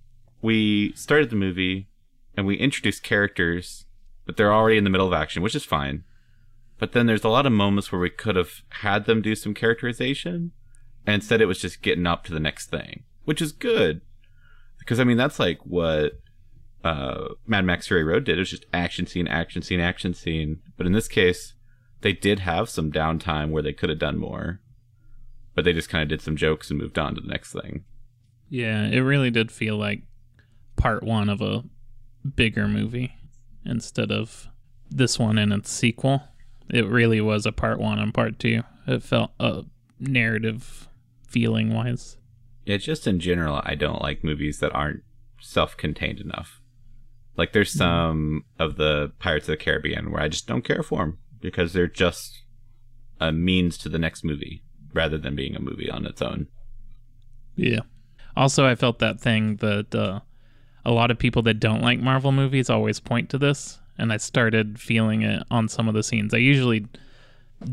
we 0.43 0.93
started 0.95 1.31
the 1.31 1.35
movie 1.35 1.89
and 2.37 2.47
we 2.47 2.55
introduced 2.57 3.03
characters, 3.03 3.85
but 4.27 4.37
they're 4.37 4.53
already 4.53 4.79
in 4.79 4.85
the 4.85 4.91
middle 4.91 5.09
of 5.09 5.13
action, 5.13 5.43
which 5.43 5.57
is 5.57 5.65
fine. 5.65 6.05
But 6.79 6.93
then 6.93 7.07
there's 7.07 7.25
a 7.25 7.29
lot 7.29 7.47
of 7.47 7.53
moments 7.53 7.91
where 7.91 8.01
we 8.01 8.11
could 8.11 8.37
have 8.37 8.63
had 8.69 9.07
them 9.07 9.23
do 9.23 9.35
some 9.35 9.55
characterization, 9.55 10.53
and 11.05 11.15
instead 11.15 11.41
it 11.41 11.47
was 11.47 11.61
just 11.61 11.83
getting 11.83 12.07
up 12.07 12.25
to 12.25 12.33
the 12.33 12.41
next 12.41 12.71
thing, 12.71 13.03
which 13.25 13.43
is 13.43 13.51
good. 13.51 14.03
Because 14.83 14.99
I 14.99 15.05
mean, 15.05 15.17
that's 15.17 15.39
like 15.39 15.59
what 15.65 16.21
uh, 16.83 17.29
Mad 17.47 17.65
Max 17.65 17.87
Fury 17.87 18.03
Road 18.03 18.25
did. 18.25 18.37
It 18.37 18.41
was 18.41 18.51
just 18.51 18.67
action 18.73 19.07
scene, 19.07 19.29
action 19.29 19.63
scene, 19.63 19.81
action 19.81 20.13
scene. 20.13 20.61
But 20.77 20.87
in 20.87 20.93
this 20.93 21.07
case, 21.07 21.55
they 22.01 22.13
did 22.13 22.41
have 22.41 22.69
some 22.69 22.91
downtime 22.91 23.51
where 23.51 23.63
they 23.63 23.73
could 23.73 23.89
have 23.89 24.01
done 24.01 24.19
more, 24.19 24.61
but 25.55 25.65
they 25.65 25.73
just 25.73 25.89
kind 25.89 26.03
of 26.03 26.09
did 26.09 26.21
some 26.21 26.37
jokes 26.37 26.69
and 26.69 26.79
moved 26.81 26.99
on 26.99 27.15
to 27.15 27.21
the 27.21 27.29
next 27.29 27.53
thing. 27.53 27.85
Yeah, 28.49 28.87
it 28.87 29.01
really 29.01 29.31
did 29.31 29.53
feel 29.53 29.77
like 29.77 30.03
part 30.77 31.05
one 31.05 31.29
of 31.29 31.41
a 31.41 31.63
bigger 32.35 32.67
movie 32.67 33.15
instead 33.65 34.11
of 34.11 34.49
this 34.91 35.19
one 35.19 35.39
and 35.39 35.53
its 35.53 35.71
sequel. 35.71 36.25
It 36.69 36.87
really 36.87 37.21
was 37.21 37.47
a 37.47 37.53
part 37.53 37.79
one 37.79 37.99
and 37.99 38.13
part 38.13 38.39
two. 38.39 38.63
It 38.87 39.03
felt 39.03 39.31
a 39.39 39.63
narrative 40.01 40.89
feeling 41.29 41.73
wise. 41.73 42.17
Yeah, 42.65 42.77
just 42.77 43.07
in 43.07 43.19
general, 43.21 43.61
I 43.65 43.75
don't 43.75 44.03
like 44.03 44.25
movies 44.25 44.59
that 44.61 44.75
aren't 44.75 45.03
self 45.41 45.77
contained 45.77 46.21
enough. 46.21 46.61
Like, 47.37 47.53
there's 47.53 47.73
some 47.73 48.45
of 48.59 48.77
the 48.77 49.13
Pirates 49.19 49.49
of 49.49 49.53
the 49.53 49.65
Caribbean 49.65 50.13
where 50.13 50.23
I 50.23 50.29
just 50.29 50.47
don't 50.47 50.65
care 50.65 50.83
for 50.83 50.99
them 51.01 51.19
because 51.41 51.73
they're 51.73 51.87
just 51.87 52.43
a 53.21 53.33
means 53.33 53.79
to 53.79 53.89
the 53.89 53.99
next 53.99 54.23
movie 54.23 54.63
rather 54.93 55.17
than 55.17 55.35
being 55.35 55.57
a 55.57 55.61
movie 55.61 55.91
on 55.91 56.05
its 56.05 56.21
own. 56.21 56.49
Yeah. 57.57 57.81
Also, 58.37 58.67
I 58.67 58.75
felt 58.75 58.99
that 58.99 59.21
thing 59.21 59.57
that 59.57 59.95
uh, 59.95 60.21
a 60.85 60.93
lot 60.93 61.11
of 61.11 61.19
people 61.19 61.43
that 61.43 61.61
don't 61.61 61.83
like 61.83 62.01
Marvel 62.01 62.33
movies 62.33 62.71
always 62.71 63.01
point 63.01 63.31
to 63.31 63.39
this, 63.39 63.79
and 63.99 64.13
I 64.13 64.17
started 64.17 64.81
feeling 64.81 65.23
it 65.23 65.43
on 65.51 65.69
some 65.69 65.89
of 65.89 65.95
the 65.95 66.03
scenes. 66.03 66.35
I 66.35 66.39
usually 66.39 66.87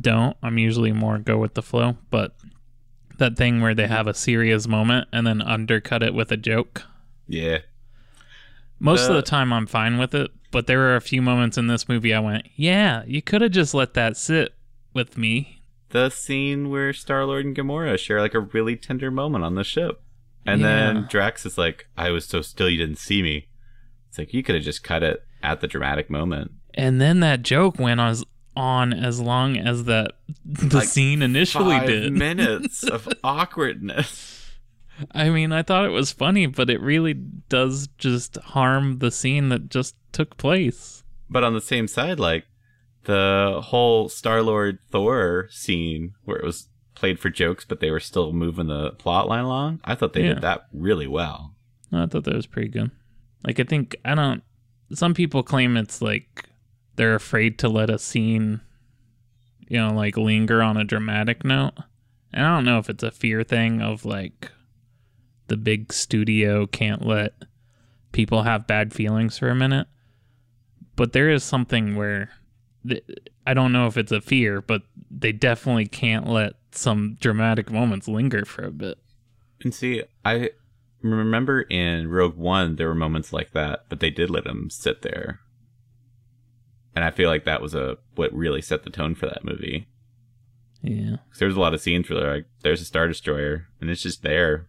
don't. 0.01 0.35
I'm 0.43 0.57
usually 0.57 0.91
more 0.91 1.17
go 1.17 1.37
with 1.37 1.53
the 1.53 1.61
flow, 1.61 1.97
but 2.09 2.35
that 3.19 3.37
thing 3.37 3.61
where 3.61 3.75
they 3.75 3.87
have 3.87 4.07
a 4.07 4.13
serious 4.13 4.67
moment 4.67 5.07
and 5.13 5.25
then 5.27 5.41
undercut 5.41 6.03
it 6.03 6.13
with 6.13 6.31
a 6.31 6.37
joke. 6.37 6.83
Yeah. 7.27 7.59
Most 8.79 9.01
of 9.03 9.09
The- 9.09 9.15
the 9.15 9.21
time, 9.21 9.51
I'm 9.53 9.67
fine 9.67 9.97
with 9.97 10.15
it, 10.15 10.31
but 10.51 10.67
there 10.67 10.79
were 10.79 10.95
a 10.95 11.01
few 11.01 11.21
moments 11.21 11.57
in 11.57 11.67
this 11.67 11.87
movie 11.89 12.13
I 12.13 12.19
went, 12.19 12.47
"Yeah, 12.55 13.03
you 13.05 13.21
could 13.21 13.41
have 13.41 13.51
just 13.51 13.73
let 13.73 13.93
that 13.93 14.15
sit 14.17 14.55
with 14.93 15.17
me." 15.17 15.61
The 15.89 16.09
scene 16.09 16.69
where 16.69 16.93
Star 16.93 17.25
Lord 17.25 17.45
and 17.45 17.55
Gamora 17.55 17.97
share 17.99 18.21
like 18.21 18.33
a 18.35 18.39
really 18.39 18.75
tender 18.75 19.11
moment 19.11 19.43
on 19.43 19.55
the 19.55 19.63
ship. 19.63 20.01
And 20.45 20.61
Yeah. 20.61 20.67
then 20.93 21.07
Drax 21.09 21.45
is 21.45 21.57
like, 21.57 21.87
I 21.97 22.11
was 22.11 22.25
so 22.25 22.41
still 22.41 22.69
you 22.69 22.77
didn't 22.77 22.97
see 22.99 23.21
me. 23.21 23.47
It's 24.07 24.17
like 24.17 24.33
you 24.33 24.41
could 24.43 24.55
have 24.55 24.63
just 24.63 24.83
cut 24.83 25.03
it 25.03 25.23
at 25.43 25.61
the 25.61 25.67
dramatic 25.67 26.09
moment. 26.09 26.51
And 26.75 27.01
then 27.01 27.19
that 27.19 27.41
joke 27.43 27.77
went 27.79 27.99
on 27.99 28.11
as 28.11 28.23
on 28.59 28.93
as 28.93 29.19
long 29.21 29.57
as 29.57 29.85
that 29.85 30.11
the 30.45 30.77
Like, 30.77 30.87
scene 30.87 31.21
initially 31.21 31.77
Five 31.79 31.87
did. 31.87 32.13
minutes 32.27 32.83
of 32.83 33.07
awkwardness. 33.23 34.51
I 35.11 35.29
mean, 35.29 35.51
I 35.53 35.63
thought 35.63 35.85
it 35.85 35.89
was 35.91 36.11
funny, 36.11 36.45
but 36.45 36.69
it 36.69 36.81
really 36.81 37.13
does 37.13 37.87
just 37.97 38.35
harm 38.37 38.99
the 38.99 39.11
scene 39.11 39.47
that 39.49 39.69
just 39.69 39.95
took 40.11 40.35
place. 40.37 41.03
But 41.29 41.43
on 41.43 41.53
the 41.53 41.61
same 41.61 41.87
side, 41.87 42.19
like 42.19 42.45
the 43.05 43.61
whole 43.63 44.09
Star 44.09 44.41
Lord 44.41 44.79
Thor 44.91 45.47
scene 45.51 46.15
where 46.25 46.37
it 46.37 46.43
was 46.45 46.67
played 46.95 47.17
for 47.19 47.29
jokes, 47.29 47.63
but 47.63 47.79
they 47.79 47.91
were 47.91 48.01
still 48.01 48.33
moving 48.33 48.67
the 48.67 48.91
plot 48.91 49.29
line 49.29 49.45
along, 49.45 49.79
I 49.85 49.95
thought 49.95 50.11
they 50.13 50.23
Yeah. 50.23 50.33
did 50.33 50.41
that 50.41 50.65
really 50.73 51.07
well. 51.07 51.55
I 51.93 52.05
thought 52.07 52.25
that 52.25 52.35
was 52.35 52.45
pretty 52.45 52.67
good. 52.67 52.91
Like, 53.45 53.57
I 53.59 53.63
think, 53.63 53.95
I 54.03 54.15
don't, 54.15 54.43
some 54.91 55.13
people 55.13 55.43
claim 55.43 55.77
it's 55.77 56.01
like 56.01 56.43
they're 56.99 57.15
afraid 57.15 57.57
to 57.57 57.69
let 57.69 57.89
a 57.89 57.97
scene, 57.97 58.59
you 59.69 59.77
know, 59.77 59.93
like 59.93 60.17
linger 60.17 60.61
on 60.61 60.75
a 60.75 60.83
dramatic 60.83 61.45
note. 61.45 61.71
And 62.33 62.45
I 62.45 62.53
don't 62.53 62.65
know 62.65 62.77
if 62.77 62.89
it's 62.89 63.03
a 63.03 63.09
fear 63.09 63.41
thing 63.41 63.81
of 63.81 64.03
like 64.03 64.51
the 65.47 65.55
big 65.55 65.93
studio 65.93 66.67
can't 66.67 67.05
let 67.05 67.35
people 68.11 68.43
have 68.43 68.67
bad 68.67 68.93
feelings 68.93 69.37
for 69.37 69.47
a 69.47 69.55
minute. 69.55 69.87
But 70.97 71.13
there 71.13 71.29
is 71.29 71.41
something 71.41 71.95
where 71.95 72.31
I 73.47 73.53
don't 73.53 73.71
know 73.71 73.87
if 73.87 73.95
it's 73.95 74.11
a 74.11 74.19
fear, 74.19 74.61
but 74.61 74.81
they 75.09 75.31
definitely 75.31 75.85
can't 75.85 76.27
let 76.27 76.55
some 76.73 77.15
dramatic 77.21 77.71
moments 77.71 78.09
linger 78.09 78.43
for 78.43 78.65
a 78.65 78.71
bit. 78.71 78.97
And 79.63 79.73
see, 79.73 80.03
I 80.25 80.49
remember 81.01 81.61
in 81.61 82.09
Rogue 82.09 82.35
One 82.35 82.75
there 82.75 82.89
were 82.89 82.93
moments 82.93 83.31
like 83.31 83.51
that, 83.53 83.85
but 83.87 84.01
they 84.01 84.09
did 84.09 84.29
let 84.29 84.43
them 84.43 84.69
sit 84.69 85.01
there. 85.01 85.39
And 86.99 87.05
I 87.05 87.11
feel 87.11 87.29
like 87.29 87.45
that 87.45 87.61
was 87.61 87.73
a 87.73 87.95
what 88.15 88.33
really 88.33 88.61
set 88.61 88.83
the 88.83 88.89
tone 88.89 89.15
for 89.15 89.25
that 89.27 89.45
movie. 89.45 89.87
Yeah. 90.81 91.15
'Cause 91.29 91.39
there 91.39 91.47
was 91.47 91.55
a 91.55 91.59
lot 91.61 91.73
of 91.73 91.79
scenes 91.79 92.09
where 92.09 92.19
they're 92.19 92.33
like, 92.35 92.45
there's 92.61 92.81
a 92.81 92.85
Star 92.85 93.07
Destroyer, 93.07 93.67
and 93.79 93.89
it's 93.89 94.01
just 94.03 94.21
there, 94.21 94.67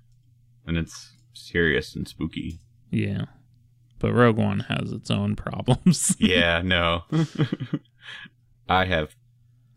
and 0.65 0.77
it's 0.77 1.17
serious 1.33 1.97
and 1.97 2.07
spooky. 2.07 2.61
Yeah. 2.89 3.25
But 3.99 4.13
Rogue 4.13 4.37
One 4.37 4.61
has 4.61 4.93
its 4.93 5.11
own 5.11 5.35
problems. 5.47 6.15
Yeah, 6.21 6.63
no. 6.63 7.03
I 8.69 8.85
have 8.85 9.17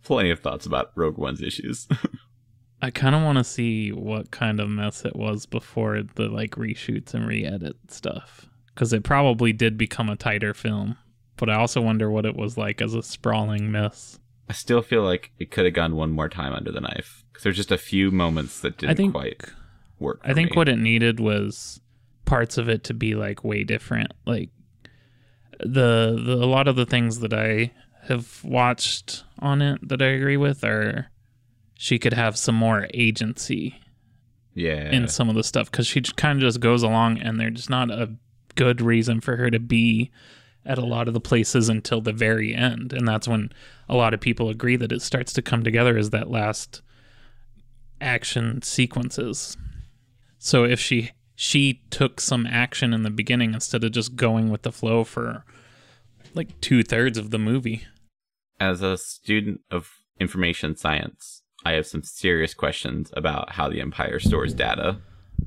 plenty 0.04 0.30
of 0.30 0.40
thoughts 0.42 0.68
about 0.68 0.92
Rogue 0.96 1.18
One's 1.18 1.42
issues. 1.42 1.88
I 2.84 2.92
kind 2.92 3.16
of 3.16 3.24
want 3.24 3.40
to 3.40 3.44
see 3.44 3.92
what 3.92 4.30
kind 4.30 4.60
of 4.60 4.70
mess 4.70 5.06
it 5.06 5.16
was 5.16 5.48
before 5.48 6.04
the 6.04 6.28
like 6.30 6.52
reshoots 6.52 7.16
and 7.16 7.26
re-edit 7.26 7.78
stuff 7.88 8.48
cuz 8.76 8.94
it 8.94 9.04
probably 9.04 9.54
did 9.54 9.76
become 9.76 10.08
a 10.08 10.16
tighter 10.16 10.54
film. 10.54 10.98
But 11.38 11.50
I 11.50 11.56
also 11.56 11.82
wonder 11.82 12.10
what 12.10 12.26
it 12.26 12.36
was 12.36 12.58
like 12.58 12.82
as 12.82 12.94
a 12.94 13.04
sprawling 13.04 13.72
mess. 13.72 14.20
I 14.50 14.54
still 14.54 14.82
feel 14.82 15.04
like 15.04 15.32
it 15.40 15.52
could 15.52 15.66
have 15.66 15.74
gone 15.74 15.96
one 15.96 16.12
more 16.12 16.30
time 16.30 16.54
under 16.54 16.72
the 16.72 16.82
knife 16.82 17.24
because 17.32 17.44
there's 17.44 17.58
just 17.58 17.72
a 17.72 17.78
few 17.78 18.12
moments 18.12 18.60
that 18.62 18.78
didn't 18.78 18.98
think 18.98 19.14
quite 19.14 19.42
work. 20.00 20.20
I 20.24 20.34
think 20.34 20.52
me. 20.52 20.56
what 20.56 20.70
it 20.70 20.78
needed 20.78 21.20
was 21.20 21.80
parts 22.26 22.58
of 22.58 22.70
it 22.70 22.84
to 22.86 22.94
be 22.94 23.16
like 23.16 23.44
way 23.44 23.64
different. 23.64 24.14
Like 24.26 24.50
the, 25.60 26.22
the 26.24 26.34
a 26.34 26.46
lot 26.46 26.68
of 26.68 26.76
the 26.76 26.86
things 26.86 27.20
that 27.20 27.34
I 27.34 27.72
have 28.08 28.44
watched 28.44 29.24
on 29.40 29.62
it 29.62 29.88
that 29.88 30.02
I 30.02 30.08
agree 30.08 30.38
with 30.38 30.64
are 30.64 31.10
she 31.76 31.98
could 31.98 32.14
have 32.14 32.38
some 32.38 32.56
more 32.56 32.88
agency 32.94 33.80
yeah, 34.54 34.92
in 34.92 35.08
some 35.08 35.30
of 35.30 35.36
the 35.36 35.44
stuff 35.44 35.72
because 35.72 35.88
she 35.88 36.02
kind 36.02 36.38
of 36.38 36.42
just 36.42 36.60
goes 36.60 36.84
along 36.84 37.20
and 37.20 37.40
there's 37.40 37.70
not 37.70 37.90
a 37.90 38.14
good 38.56 38.82
reason 38.82 39.20
for 39.20 39.36
her 39.38 39.50
to 39.50 39.60
be 39.60 40.12
at 40.66 40.78
a 40.78 40.86
lot 40.86 41.08
of 41.08 41.14
the 41.14 41.20
places 41.20 41.70
until 41.70 42.02
the 42.02 42.14
very 42.14 42.54
end 42.54 42.94
and 42.94 43.08
that's 43.08 43.28
when 43.28 43.52
a 43.90 43.96
lot 43.96 44.14
of 44.14 44.20
people 44.20 44.50
agree 44.50 44.76
that 44.76 44.92
it 44.92 45.02
starts 45.02 45.34
to 45.34 45.42
come 45.42 45.64
together 45.64 45.98
as 45.98 46.10
that 46.12 46.30
last 46.30 46.82
action 48.00 48.62
sequences 48.62 49.58
so 50.38 50.64
if 50.64 50.80
she 50.80 51.12
she 51.36 51.82
took 51.90 52.22
some 52.22 52.46
action 52.46 52.94
in 52.94 53.04
the 53.04 53.10
beginning 53.10 53.54
instead 53.54 53.84
of 53.84 53.92
just 53.92 54.16
going 54.16 54.50
with 54.50 54.62
the 54.62 54.72
flow 54.72 55.04
for 55.04 55.44
like 56.34 56.60
two-thirds 56.62 57.18
of 57.18 57.32
the 57.32 57.40
movie 57.40 57.86
as 58.60 58.82
a 58.82 58.98
student 58.98 59.62
of 59.72 59.92
information 60.20 60.76
science, 60.76 61.42
I 61.66 61.74
have 61.74 61.86
some 61.86 62.04
serious 62.04 62.54
questions 62.54 63.12
about 63.16 63.52
how 63.52 63.70
the 63.70 63.82
Empire 63.82 64.20
stores 64.20 64.54
data. 64.54 64.98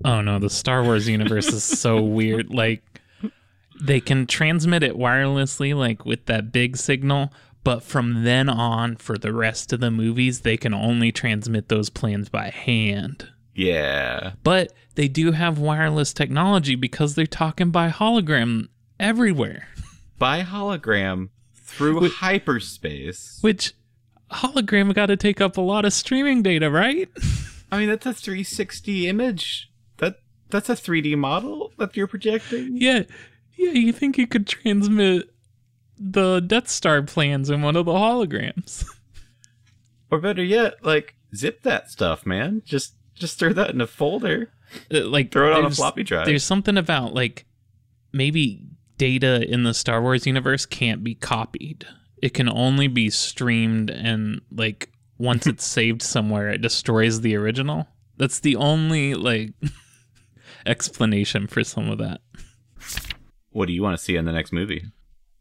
Oh 0.04 0.20
no, 0.20 0.38
the 0.38 0.50
Star 0.50 0.82
Wars 0.82 1.08
universe 1.08 1.48
is 1.48 1.64
so 1.64 2.02
weird. 2.02 2.52
Like 2.52 2.82
they 3.80 4.00
can 4.00 4.26
transmit 4.26 4.82
it 4.82 4.96
wirelessly 4.96 5.74
like 5.76 6.04
with 6.04 6.26
that 6.26 6.52
big 6.52 6.76
signal, 6.76 7.32
but 7.64 7.82
from 7.82 8.24
then 8.24 8.48
on 8.48 8.96
for 8.96 9.18
the 9.18 9.32
rest 9.32 9.72
of 9.72 9.80
the 9.80 9.90
movies 9.90 10.40
they 10.40 10.56
can 10.56 10.72
only 10.74 11.12
transmit 11.12 11.68
those 11.68 11.90
plans 11.90 12.28
by 12.28 12.50
hand. 12.50 13.28
Yeah, 13.54 14.32
But 14.42 14.72
they 14.96 15.08
do 15.08 15.32
have 15.32 15.58
wireless 15.58 16.12
technology 16.12 16.74
because 16.74 17.14
they're 17.14 17.26
talking 17.26 17.70
by 17.70 17.88
hologram 17.90 18.68
everywhere, 19.00 19.68
by 20.18 20.42
hologram 20.42 21.30
through 21.54 22.02
Wait. 22.02 22.12
hyperspace. 22.12 23.38
which 23.40 23.72
hologram 24.30 24.92
got 24.94 25.06
to 25.06 25.16
take 25.16 25.40
up 25.40 25.56
a 25.56 25.60
lot 25.62 25.84
of 25.84 25.92
streaming 25.92 26.42
data, 26.42 26.70
right? 26.70 27.08
I 27.72 27.78
mean, 27.78 27.88
that's 27.88 28.06
a 28.06 28.12
360 28.12 29.08
image. 29.08 29.70
That 29.98 30.16
that's 30.50 30.68
a 30.68 30.74
3D 30.74 31.16
model 31.16 31.72
that 31.78 31.96
you're 31.96 32.06
projecting. 32.06 32.76
yeah. 32.78 33.02
Yeah, 33.56 33.72
you 33.72 33.92
think 33.92 34.18
you 34.18 34.26
could 34.26 34.46
transmit 34.46 35.30
the 35.98 36.40
Death 36.40 36.68
Star 36.68 37.02
plans 37.02 37.50
in 37.50 37.62
one 37.62 37.76
of 37.76 37.86
the 37.86 37.92
holograms. 37.92 38.84
Or 40.08 40.20
better 40.20 40.44
yet, 40.44 40.84
like 40.84 41.16
zip 41.34 41.62
that 41.62 41.90
stuff, 41.90 42.24
man. 42.24 42.62
Just 42.64 42.94
just 43.14 43.38
throw 43.38 43.52
that 43.52 43.70
in 43.70 43.80
a 43.80 43.86
folder. 43.88 44.52
Uh, 44.92 45.04
like 45.04 45.32
Throw 45.32 45.50
it 45.50 45.56
on 45.56 45.64
a 45.64 45.70
floppy 45.70 46.04
drive. 46.04 46.26
There's 46.26 46.44
something 46.44 46.76
about 46.76 47.12
like 47.12 47.44
maybe 48.12 48.62
data 48.98 49.42
in 49.50 49.64
the 49.64 49.74
Star 49.74 50.00
Wars 50.00 50.26
universe 50.26 50.64
can't 50.64 51.02
be 51.02 51.14
copied. 51.16 51.86
It 52.22 52.34
can 52.34 52.48
only 52.48 52.86
be 52.88 53.10
streamed 53.10 53.90
and 53.90 54.40
like 54.52 54.90
once 55.18 55.46
it's 55.46 55.64
saved 55.66 56.02
somewhere 56.02 56.50
it 56.50 56.62
destroys 56.62 57.20
the 57.20 57.36
original. 57.36 57.88
That's 58.16 58.38
the 58.38 58.54
only 58.56 59.14
like 59.14 59.54
explanation 60.66 61.46
for 61.48 61.64
some 61.64 61.90
of 61.90 61.98
that. 61.98 62.20
What 63.56 63.68
do 63.68 63.72
you 63.72 63.82
want 63.82 63.96
to 63.96 64.04
see 64.04 64.16
in 64.16 64.26
the 64.26 64.32
next 64.32 64.52
movie? 64.52 64.84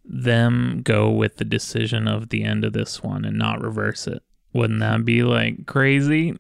Them 0.06 0.80
go 0.86 1.10
with 1.12 1.36
the 1.36 1.44
decision 1.44 2.08
of 2.08 2.30
the 2.30 2.46
end 2.46 2.64
of 2.64 2.72
this 2.72 3.04
one 3.04 3.26
and 3.26 3.38
not 3.38 3.62
reverse 3.62 4.08
it. 4.08 4.24
Wouldn't 4.54 4.80
that 4.80 5.04
be 5.04 5.22
like 5.24 5.66
crazy? 5.66 6.34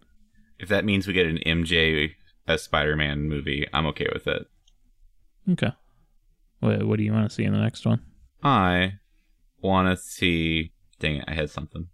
If 0.57 0.69
that 0.69 0.85
means 0.85 1.05
we 1.05 1.11
get 1.11 1.27
an 1.27 1.39
MJ 1.45 2.11
as 2.47 2.63
Spider-Man 2.63 3.23
movie, 3.23 3.67
I'm 3.73 3.85
okay 3.87 4.07
with 4.13 4.25
it. 4.25 4.47
Okay. 5.51 5.73
What, 6.61 6.83
what 6.83 6.95
do 6.95 7.03
you 7.03 7.11
want 7.11 7.29
to 7.29 7.35
see 7.35 7.43
in 7.43 7.51
the 7.51 7.59
next 7.59 7.85
one? 7.85 8.01
I 8.41 8.93
want 9.59 9.89
to 9.89 10.01
see. 10.01 10.71
Dang 11.01 11.17
it, 11.17 11.25
I 11.27 11.33
had 11.33 11.49
something. 11.49 11.89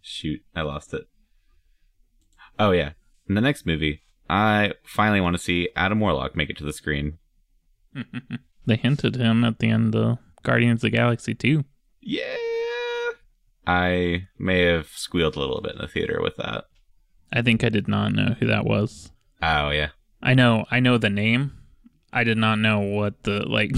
Shoot, 0.00 0.42
I 0.54 0.62
lost 0.62 0.94
it. 0.94 1.08
Oh, 2.56 2.70
yeah. 2.70 2.92
In 3.28 3.34
the 3.34 3.40
next 3.40 3.66
movie, 3.66 4.02
I 4.30 4.74
finally 4.84 5.20
want 5.20 5.34
to 5.34 5.42
see 5.42 5.70
Adam 5.74 5.98
Warlock 5.98 6.36
make 6.36 6.50
it 6.50 6.56
to 6.58 6.64
the 6.64 6.72
screen. 6.72 7.18
they 8.66 8.76
hinted 8.76 9.16
him 9.16 9.44
at 9.44 9.58
the 9.58 9.70
end 9.70 9.94
of 9.94 10.18
Guardians 10.42 10.78
of 10.78 10.90
the 10.90 10.96
Galaxy 10.96 11.34
2. 11.34 11.64
Yeah! 12.00 12.36
I 13.66 14.28
may 14.38 14.62
have 14.62 14.88
squealed 14.88 15.36
a 15.36 15.40
little 15.40 15.60
bit 15.60 15.72
in 15.72 15.78
the 15.78 15.88
theater 15.88 16.20
with 16.22 16.36
that. 16.36 16.66
I 17.32 17.42
think 17.42 17.64
I 17.64 17.68
did 17.68 17.88
not 17.88 18.12
know 18.12 18.36
who 18.38 18.46
that 18.46 18.64
was. 18.64 19.10
Oh, 19.42 19.70
yeah. 19.70 19.88
I 20.22 20.34
know 20.34 20.64
I 20.70 20.80
know 20.80 20.98
the 20.98 21.10
name. 21.10 21.52
I 22.12 22.24
did 22.24 22.38
not 22.38 22.58
know 22.58 22.80
what 22.80 23.24
the 23.24 23.40
like 23.48 23.72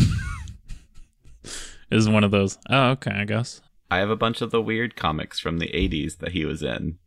is 1.90 2.08
one 2.08 2.24
of 2.24 2.30
those. 2.30 2.58
Oh, 2.68 2.90
okay, 2.90 3.12
I 3.12 3.24
guess. 3.24 3.60
I 3.90 3.98
have 3.98 4.10
a 4.10 4.16
bunch 4.16 4.42
of 4.42 4.50
the 4.50 4.60
weird 4.60 4.96
comics 4.96 5.38
from 5.40 5.58
the 5.58 5.68
80s 5.68 6.18
that 6.18 6.32
he 6.32 6.44
was 6.44 6.62
in. 6.62 6.98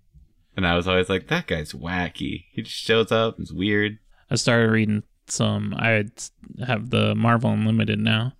And 0.58 0.66
I 0.68 0.76
was 0.76 0.88
always 0.88 1.10
like, 1.10 1.28
that 1.28 1.48
guy's 1.48 1.74
wacky. 1.74 2.46
He 2.52 2.64
just 2.64 2.76
shows 2.76 3.12
up, 3.12 3.40
it's 3.40 3.52
weird. 3.52 4.00
I 4.30 4.36
started 4.36 4.72
reading 4.72 5.04
some 5.32 5.74
I 5.78 6.06
have 6.66 6.90
the 6.90 7.16
Marvel 7.16 7.52
Unlimited 7.52 8.00
now. 8.00 8.34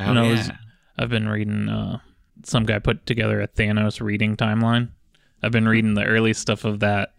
Oh, 0.00 0.04
And 0.04 0.18
I 0.18 0.24
yeah. 0.24 0.30
was- 0.30 0.50
I've 0.96 1.10
been 1.10 1.28
reading 1.28 1.68
uh 1.68 1.98
some 2.44 2.64
guy 2.66 2.78
put 2.78 3.06
together 3.06 3.40
a 3.40 3.48
Thanos 3.48 4.00
reading 4.00 4.36
timeline. 4.36 4.90
I've 5.42 5.52
been 5.52 5.68
reading 5.68 5.94
the 5.94 6.04
early 6.04 6.32
stuff 6.34 6.64
of 6.64 6.80
that 6.80 7.14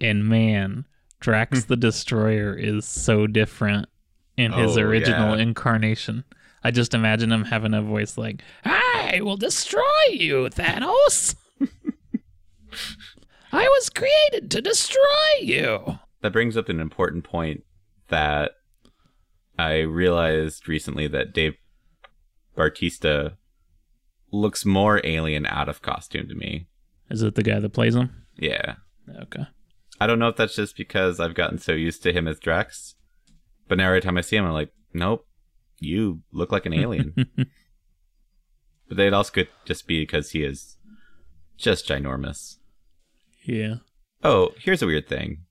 and 0.00 0.26
man, 0.28 0.84
Drax 1.20 1.64
the 1.64 1.76
Destroyer 1.76 2.54
is 2.54 2.86
so 2.86 3.26
different 3.26 3.88
in 4.36 4.52
his 4.52 4.76
Oh, 4.78 4.82
original 4.82 5.36
yeah. 5.36 5.42
incarnation. 5.42 6.22
I 6.62 6.70
just 6.70 6.94
imagine 6.94 7.32
him 7.32 7.44
having 7.44 7.74
a 7.74 7.82
voice 7.82 8.16
like, 8.18 8.42
I 8.64 9.20
will 9.22 9.36
destroy 9.36 9.80
you, 10.10 10.48
Thanos. 10.50 11.34
I 13.52 13.62
was 13.66 13.90
created 13.90 14.50
to 14.52 14.60
destroy 14.60 15.00
you. 15.40 15.98
that 16.20 16.32
brings 16.32 16.56
up 16.56 16.68
an 16.68 16.80
important 16.80 17.24
point 17.24 17.64
that 18.08 18.52
I 19.58 19.80
realized 19.80 20.68
recently 20.68 21.08
that 21.08 21.32
Dave 21.32 21.54
Bautista 22.54 23.36
looks 24.30 24.64
more 24.64 25.00
alien 25.04 25.46
out 25.46 25.68
of 25.68 25.82
costume 25.82 26.28
to 26.28 26.34
me. 26.34 26.68
Is 27.10 27.22
it 27.22 27.34
the 27.34 27.42
guy 27.42 27.58
that 27.58 27.70
plays 27.70 27.94
him? 27.94 28.26
Yeah. 28.36 28.76
Okay. 29.22 29.46
I 30.00 30.06
don't 30.06 30.18
know 30.18 30.28
if 30.28 30.36
that's 30.36 30.54
just 30.54 30.76
because 30.76 31.18
I've 31.18 31.34
gotten 31.34 31.58
so 31.58 31.72
used 31.72 32.02
to 32.04 32.12
him 32.12 32.28
as 32.28 32.38
Drax, 32.38 32.94
but 33.66 33.78
now 33.78 33.88
every 33.88 34.00
time 34.00 34.16
I 34.16 34.20
see 34.20 34.36
him, 34.36 34.44
I'm 34.44 34.52
like, 34.52 34.70
nope, 34.92 35.26
you 35.80 36.22
look 36.32 36.52
like 36.52 36.66
an 36.66 36.74
alien. 36.74 37.14
but 38.88 38.98
it 38.98 39.12
also 39.12 39.32
could 39.32 39.48
just 39.64 39.86
be 39.86 40.02
because 40.02 40.30
he 40.30 40.44
is 40.44 40.76
just 41.56 41.88
ginormous. 41.88 42.56
Yeah. 43.44 43.76
Oh, 44.22 44.50
here's 44.60 44.82
a 44.82 44.86
weird 44.86 45.08
thing. 45.08 45.44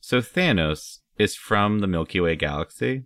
So 0.00 0.20
Thanos 0.20 0.98
is 1.20 1.34
from 1.34 1.80
the 1.80 1.86
Milky 1.86 2.20
Way 2.20 2.36
galaxy. 2.36 3.04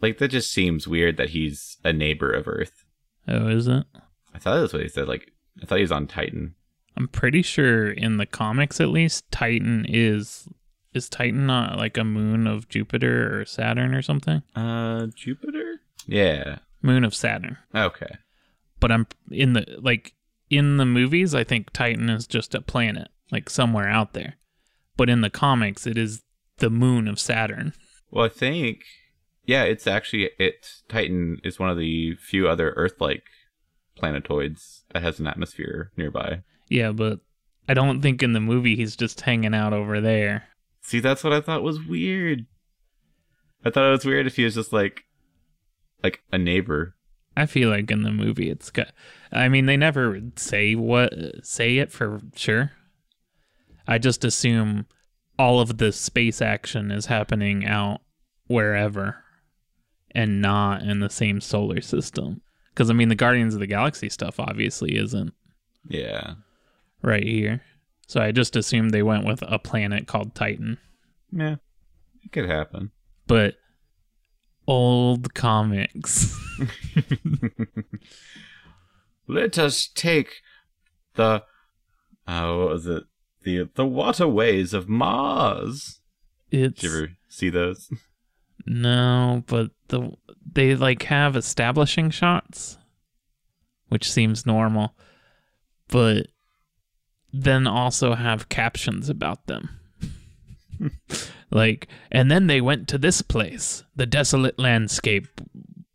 Like 0.00 0.18
that 0.18 0.28
just 0.28 0.50
seems 0.50 0.88
weird 0.88 1.16
that 1.16 1.30
he's 1.30 1.76
a 1.84 1.92
neighbor 1.92 2.32
of 2.32 2.48
Earth. 2.48 2.84
Oh, 3.28 3.48
is 3.48 3.68
it? 3.68 3.84
I 4.34 4.38
thought 4.38 4.60
that's 4.60 4.72
what 4.72 4.82
he 4.82 4.88
said. 4.88 5.08
Like 5.08 5.32
I 5.62 5.66
thought 5.66 5.76
he 5.76 5.82
was 5.82 5.92
on 5.92 6.06
Titan. 6.06 6.54
I'm 6.96 7.08
pretty 7.08 7.42
sure 7.42 7.90
in 7.90 8.16
the 8.16 8.26
comics 8.26 8.80
at 8.80 8.88
least 8.88 9.30
Titan 9.30 9.86
is 9.88 10.48
is 10.92 11.08
Titan 11.08 11.46
not 11.46 11.76
like 11.76 11.96
a 11.96 12.04
moon 12.04 12.46
of 12.46 12.68
Jupiter 12.68 13.40
or 13.40 13.44
Saturn 13.44 13.94
or 13.94 14.02
something? 14.02 14.42
Uh, 14.56 15.06
Jupiter. 15.14 15.80
Yeah. 16.06 16.58
Moon 16.82 17.04
of 17.04 17.14
Saturn. 17.14 17.58
Okay. 17.74 18.16
But 18.80 18.90
I'm 18.90 19.06
in 19.30 19.52
the 19.52 19.78
like 19.80 20.14
in 20.48 20.78
the 20.78 20.86
movies 20.86 21.34
I 21.34 21.44
think 21.44 21.72
Titan 21.72 22.08
is 22.08 22.26
just 22.26 22.54
a 22.54 22.60
planet 22.60 23.08
like 23.30 23.48
somewhere 23.50 23.88
out 23.88 24.14
there. 24.14 24.36
But 24.96 25.08
in 25.08 25.20
the 25.20 25.30
comics 25.30 25.86
it 25.86 25.96
is 25.96 26.22
the 26.60 26.70
moon 26.70 27.08
of 27.08 27.18
Saturn. 27.20 27.74
Well, 28.10 28.24
I 28.24 28.28
think 28.28 28.84
yeah, 29.44 29.64
it's 29.64 29.86
actually 29.86 30.30
it. 30.38 30.68
Titan 30.88 31.38
is 31.42 31.58
one 31.58 31.70
of 31.70 31.76
the 31.76 32.14
few 32.14 32.48
other 32.48 32.70
Earth-like 32.76 33.24
planetoids 33.96 34.84
that 34.92 35.02
has 35.02 35.18
an 35.18 35.26
atmosphere 35.26 35.90
nearby. 35.96 36.42
Yeah, 36.68 36.92
but 36.92 37.20
I 37.68 37.74
don't 37.74 38.00
think 38.00 38.22
in 38.22 38.32
the 38.32 38.40
movie 38.40 38.76
he's 38.76 38.96
just 38.96 39.20
hanging 39.20 39.54
out 39.54 39.72
over 39.72 40.00
there. 40.00 40.44
See, 40.82 41.00
that's 41.00 41.24
what 41.24 41.32
I 41.32 41.40
thought 41.40 41.62
was 41.62 41.84
weird. 41.84 42.46
I 43.64 43.70
thought 43.70 43.88
it 43.88 43.90
was 43.90 44.04
weird 44.04 44.26
if 44.26 44.36
he 44.36 44.44
was 44.44 44.54
just 44.54 44.72
like, 44.72 45.04
like 46.02 46.22
a 46.32 46.38
neighbor. 46.38 46.94
I 47.36 47.46
feel 47.46 47.70
like 47.70 47.90
in 47.90 48.02
the 48.02 48.10
movie 48.10 48.50
it's 48.50 48.70
got 48.70 48.92
I 49.32 49.48
mean 49.48 49.66
they 49.66 49.76
never 49.76 50.20
say 50.36 50.74
what 50.74 51.12
say 51.42 51.78
it 51.78 51.90
for 51.90 52.20
sure. 52.34 52.72
I 53.86 53.98
just 53.98 54.24
assume 54.24 54.86
all 55.40 55.58
of 55.60 55.78
the 55.78 55.90
space 55.90 56.42
action 56.42 56.90
is 56.90 57.06
happening 57.06 57.64
out 57.64 58.00
wherever 58.46 59.24
and 60.14 60.42
not 60.42 60.82
in 60.82 61.00
the 61.00 61.08
same 61.08 61.40
solar 61.40 61.80
system. 61.80 62.42
Cuz 62.74 62.90
I 62.90 62.92
mean 62.92 63.08
the 63.08 63.14
Guardians 63.14 63.54
of 63.54 63.60
the 63.60 63.66
Galaxy 63.66 64.08
stuff 64.10 64.38
obviously 64.38 64.96
isn't 64.96 65.32
Yeah. 65.88 66.34
right 67.02 67.22
here. 67.24 67.62
So 68.06 68.20
I 68.20 68.32
just 68.32 68.54
assumed 68.56 68.90
they 68.90 69.02
went 69.02 69.24
with 69.24 69.42
a 69.46 69.58
planet 69.58 70.06
called 70.06 70.34
Titan. 70.34 70.76
Yeah. 71.32 71.56
It 72.24 72.32
could 72.32 72.48
happen. 72.48 72.90
But 73.26 73.54
old 74.66 75.32
comics. 75.34 76.36
Let 79.26 79.58
us 79.58 79.86
take 79.94 80.42
the 81.14 81.44
uh, 82.26 82.54
what 82.54 82.68
was 82.68 82.86
it? 82.86 83.04
The 83.42 83.68
the 83.74 83.86
waterways 83.86 84.74
of 84.74 84.88
Mars. 84.88 86.00
It's 86.50 86.80
Did 86.80 86.90
you 86.90 86.96
ever 86.98 87.08
see 87.28 87.50
those? 87.50 87.90
No, 88.66 89.42
but 89.46 89.70
the 89.88 90.12
they 90.52 90.76
like 90.76 91.04
have 91.04 91.34
establishing 91.34 92.10
shots, 92.10 92.76
which 93.88 94.12
seems 94.12 94.44
normal, 94.44 94.94
but 95.88 96.26
then 97.32 97.66
also 97.66 98.14
have 98.14 98.50
captions 98.50 99.08
about 99.08 99.46
them. 99.46 99.80
like, 101.50 101.88
and 102.12 102.30
then 102.30 102.48
they 102.48 102.60
went 102.60 102.86
to 102.88 102.98
this 102.98 103.22
place. 103.22 103.82
The 103.96 104.06
desolate 104.06 104.58
landscape 104.58 105.26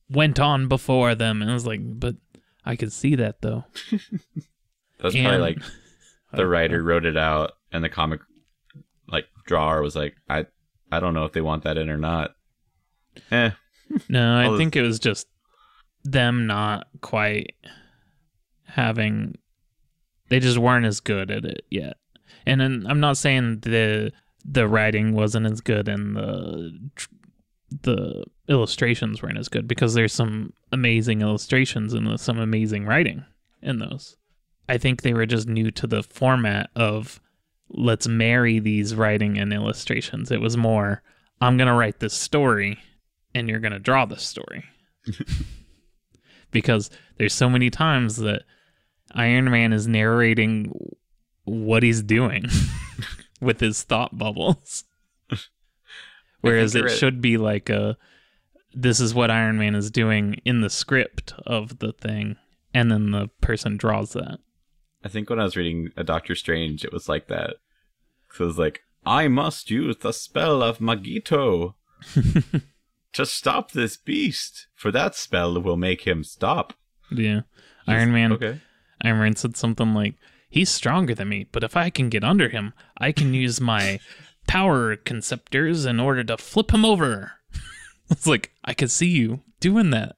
went 0.10 0.40
on 0.40 0.68
before 0.68 1.14
them, 1.14 1.44
and 1.44 1.52
I 1.52 1.54
was 1.54 1.68
like, 1.68 1.82
but 1.84 2.16
I 2.66 2.76
could 2.76 2.92
see 2.92 3.14
that 3.16 3.42
though. 3.42 3.66
That's 5.00 5.14
And- 5.16 5.24
probably 5.24 5.38
like 5.40 5.60
the 6.36 6.48
writer 6.48 6.84
wrote 6.84 7.06
it 7.06 7.18
out, 7.18 7.54
and 7.72 7.84
the 7.84 7.90
comic 7.90 8.22
like 9.08 9.26
drawer 9.46 9.82
was 9.82 9.96
like, 9.96 10.16
I 10.30 10.46
I 10.92 11.00
don't 11.00 11.14
know 11.14 11.26
if 11.26 11.34
they 11.34 11.42
want 11.42 11.64
that 11.64 11.78
in 11.78 11.90
or 11.90 11.98
not. 11.98 12.36
Eh. 13.32 13.52
No, 14.10 14.38
I 14.38 14.58
think 14.58 14.76
it 14.76 14.82
was 14.82 15.00
just 15.00 15.28
them 16.04 16.48
not 16.48 16.88
quite 17.02 17.54
having. 18.66 19.36
They 20.30 20.40
just 20.40 20.58
weren't 20.58 20.86
as 20.86 21.00
good 21.00 21.30
at 21.30 21.46
it 21.46 21.66
yet. 21.70 21.98
And 22.46 22.62
then 22.62 22.86
I'm 22.88 23.00
not 23.00 23.18
saying 23.18 23.60
the 23.62 24.12
the 24.44 24.68
writing 24.68 25.14
wasn't 25.14 25.48
as 25.48 25.62
good 25.62 25.88
and 25.88 26.16
the 26.16 26.90
the 27.82 28.24
illustrations 28.48 29.22
weren't 29.22 29.40
as 29.40 29.50
good 29.50 29.68
because 29.68 29.94
there's 29.96 30.14
some 30.14 30.54
amazing 30.72 31.22
illustrations 31.22 31.94
and 31.94 32.20
some 32.20 32.40
amazing 32.40 32.86
writing 32.86 33.26
in 33.62 33.80
those. 33.80 34.18
I 34.68 34.78
think 34.78 35.02
they 35.02 35.14
were 35.14 35.26
just 35.26 35.48
new 35.48 35.72
to 35.72 35.88
the 35.88 36.04
format 36.04 36.70
of 36.76 37.20
let's 37.70 38.08
marry 38.08 38.60
these 38.60 38.96
writing 38.96 39.38
and 39.38 39.54
illustrations. 39.54 40.32
It 40.32 40.42
was 40.42 40.58
more 40.58 41.02
I'm 41.42 41.58
going 41.58 41.68
to 41.68 41.74
write 41.74 42.00
this 42.00 42.14
story 42.14 42.80
and 43.34 43.50
you're 43.50 43.60
going 43.60 43.74
to 43.74 43.80
draw 43.80 44.06
this 44.06 44.24
story. 44.24 44.64
because 46.52 46.90
there's 47.18 47.34
so 47.34 47.50
many 47.50 47.70
times 47.70 48.18
that 48.18 48.44
Iron 49.12 49.52
Man 49.52 49.74
is 49.74 49.88
narrating 49.88 50.74
what 51.44 51.84
he's 51.84 52.02
doing 52.02 52.46
with 53.42 53.60
his 53.60 53.84
thought 53.84 54.18
bubbles. 54.18 54.86
Whereas 56.42 56.76
it 56.76 56.86
right. 56.86 56.92
should 56.92 57.22
be 57.22 57.38
like 57.38 57.70
a 57.70 57.98
this 58.74 59.00
is 59.00 59.14
what 59.14 59.32
Iron 59.32 59.58
Man 59.58 59.76
is 59.76 59.92
doing 59.92 60.42
in 60.46 60.62
the 60.62 60.70
script 60.70 61.34
of 61.46 61.80
the 61.80 61.94
thing 61.94 62.38
and 62.74 62.92
then 62.92 63.12
the 63.12 63.30
person 63.42 63.78
draws 63.78 64.14
that. 64.14 64.40
I 65.06 65.08
think 65.08 65.30
when 65.30 65.40
I 65.40 65.44
was 65.44 65.56
reading 65.56 65.92
a 65.96 66.04
Doctor 66.04 66.34
Strange, 66.34 66.84
it 66.84 66.92
was 66.92 67.08
like 67.08 67.28
that. 67.28 67.58
So 68.32 68.44
it 68.44 68.48
was 68.48 68.58
like, 68.58 68.82
I 69.06 69.28
must 69.28 69.70
use 69.70 69.98
the 69.98 70.12
spell 70.12 70.64
of 70.64 70.80
Magito 70.80 71.76
to 73.14 73.26
stop 73.26 73.72
this 73.72 73.98
beast, 73.98 74.66
for 74.74 74.92
that 74.92 75.14
spell 75.14 75.62
will 75.62 75.78
make 75.78 76.08
him 76.08 76.24
stop. 76.24 76.74
Yeah. 77.12 77.42
Iron 77.88 78.12
Man 78.12 78.34
Okay. 78.34 78.60
Iron 79.02 79.20
Man 79.20 79.36
said 79.36 79.56
something 79.56 79.94
like, 79.94 80.16
He's 80.50 80.72
stronger 80.72 81.14
than 81.14 81.30
me, 81.30 81.48
but 81.52 81.64
if 81.64 81.78
I 81.78 81.92
can 81.92 82.10
get 82.10 82.24
under 82.24 82.50
him, 82.50 82.74
I 82.98 83.12
can 83.12 83.36
use 83.36 83.62
my 83.62 84.00
power 84.48 84.96
conceptors 84.96 85.86
in 85.86 86.00
order 86.00 86.24
to 86.24 86.38
flip 86.38 86.72
him 86.72 86.84
over. 86.84 87.34
It's 88.10 88.28
like 88.28 88.52
I 88.64 88.76
could 88.76 88.92
see 88.92 89.08
you 89.08 89.42
doing 89.60 89.90
that. 89.90 90.16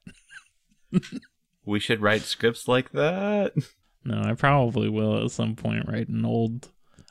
We 1.65 1.79
should 1.79 2.01
write 2.01 2.23
scripts 2.23 2.67
like 2.67 2.91
that. 2.91 3.53
No, 4.03 4.21
I 4.21 4.33
probably 4.33 4.89
will 4.89 5.23
at 5.23 5.31
some 5.31 5.55
point 5.55 5.87
write 5.87 6.07
an 6.07 6.25
old, 6.25 6.69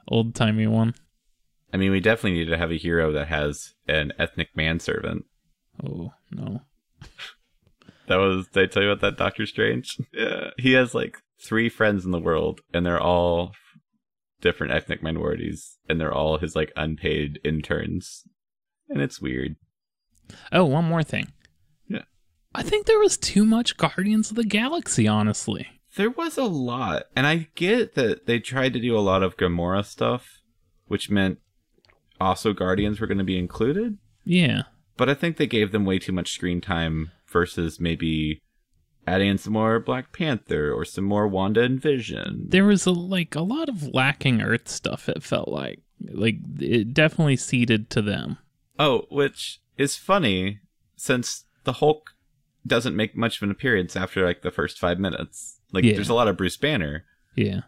old 0.09 0.35
timey 0.35 0.67
one. 0.67 0.95
I 1.73 1.77
mean, 1.77 1.91
we 1.91 2.01
definitely 2.01 2.39
need 2.39 2.51
to 2.51 2.57
have 2.57 2.71
a 2.71 2.79
hero 2.79 3.13
that 3.13 3.29
has 3.29 3.75
an 3.87 4.13
ethnic 4.19 4.49
manservant. 4.55 5.25
Oh 5.85 6.13
no. 6.31 6.63
That 8.09 8.19
was 8.19 8.47
did 8.49 8.63
I 8.63 8.67
tell 8.67 8.83
you 8.85 8.91
about 8.91 9.01
that 9.01 9.19
Doctor 9.19 9.47
Strange? 9.47 9.99
Yeah. 10.13 10.51
He 10.59 10.75
has 10.75 10.95
like 10.95 11.19
three 11.45 11.69
friends 11.69 12.05
in 12.05 12.13
the 12.13 12.21
world 12.21 12.61
and 12.73 12.87
they're 12.87 13.03
all 13.03 13.53
different 14.41 14.73
ethnic 14.73 15.03
minorities 15.03 15.79
and 15.89 16.01
they're 16.01 16.15
all 16.15 16.39
his 16.39 16.55
like 16.55 16.73
unpaid 16.77 17.41
interns. 17.45 18.23
And 18.89 19.03
it's 19.03 19.21
weird. 19.21 19.57
Oh, 20.53 20.65
one 20.65 20.85
more 20.85 21.03
thing. 21.03 21.33
Yeah. 21.89 22.05
I 22.55 22.63
think 22.63 22.87
there 22.87 23.01
was 23.01 23.17
too 23.17 23.45
much 23.45 23.77
Guardians 23.77 24.31
of 24.31 24.37
the 24.37 24.45
Galaxy, 24.45 25.09
honestly. 25.09 25.67
There 25.97 26.11
was 26.11 26.39
a 26.39 26.45
lot. 26.45 27.05
And 27.15 27.27
I 27.27 27.49
get 27.55 27.95
that 27.95 28.27
they 28.27 28.39
tried 28.39 28.73
to 28.75 28.81
do 28.81 28.97
a 28.97 29.01
lot 29.01 29.23
of 29.23 29.37
Gamora 29.37 29.85
stuff, 29.85 30.41
which 30.87 31.11
meant 31.11 31.39
also 32.21 32.53
Guardians 32.53 33.01
were 33.01 33.07
going 33.07 33.19
to 33.19 33.25
be 33.25 33.39
included. 33.39 33.99
Yeah. 34.25 34.63
But 34.97 35.11
I 35.11 35.15
think 35.15 35.37
they 35.37 35.47
gave 35.47 35.73
them 35.73 35.85
way 35.85 35.99
too 35.99 36.13
much 36.13 36.33
screen 36.33 36.61
time 36.61 37.11
versus 37.29 37.81
maybe 37.81 38.41
adding 39.07 39.29
in 39.29 39.39
some 39.39 39.53
more 39.53 39.79
Black 39.79 40.13
Panther 40.13 40.73
or 40.73 40.85
some 40.85 41.05
more 41.05 41.29
Wanda 41.29 41.63
and 41.63 41.81
Vision. 41.81 42.47
There 42.49 42.65
was 42.65 42.87
a, 42.87 42.91
like 42.93 43.35
a 43.35 43.43
lot 43.43 43.69
of 43.69 43.95
lacking 43.95 44.43
Earth 44.43 44.69
stuff. 44.69 45.09
It 45.09 45.23
felt 45.23 45.49
like 45.49 45.81
like 46.11 46.37
it 46.59 46.93
definitely 46.93 47.37
ceded 47.37 47.89
to 47.91 48.03
them. 48.03 48.39
Oh, 48.79 49.07
which 49.11 49.61
is 49.79 49.97
funny 49.97 50.61
since 50.97 51.45
the 51.65 51.75
Hulk 51.75 52.11
doesn't 52.67 52.97
make 52.97 53.17
much 53.17 53.37
of 53.37 53.45
an 53.45 53.51
appearance 53.51 53.97
after 53.97 54.25
like 54.25 54.43
the 54.43 54.51
first 54.51 54.79
five 54.79 54.99
minutes. 54.99 55.56
Like 55.73 55.85
Yeah. 55.85 55.95
there's 55.95 56.09
a 56.09 56.15
lot 56.15 56.29
of 56.29 56.37
Bruce 56.37 56.57
Banner, 56.57 57.05
Yeah. 57.35 57.63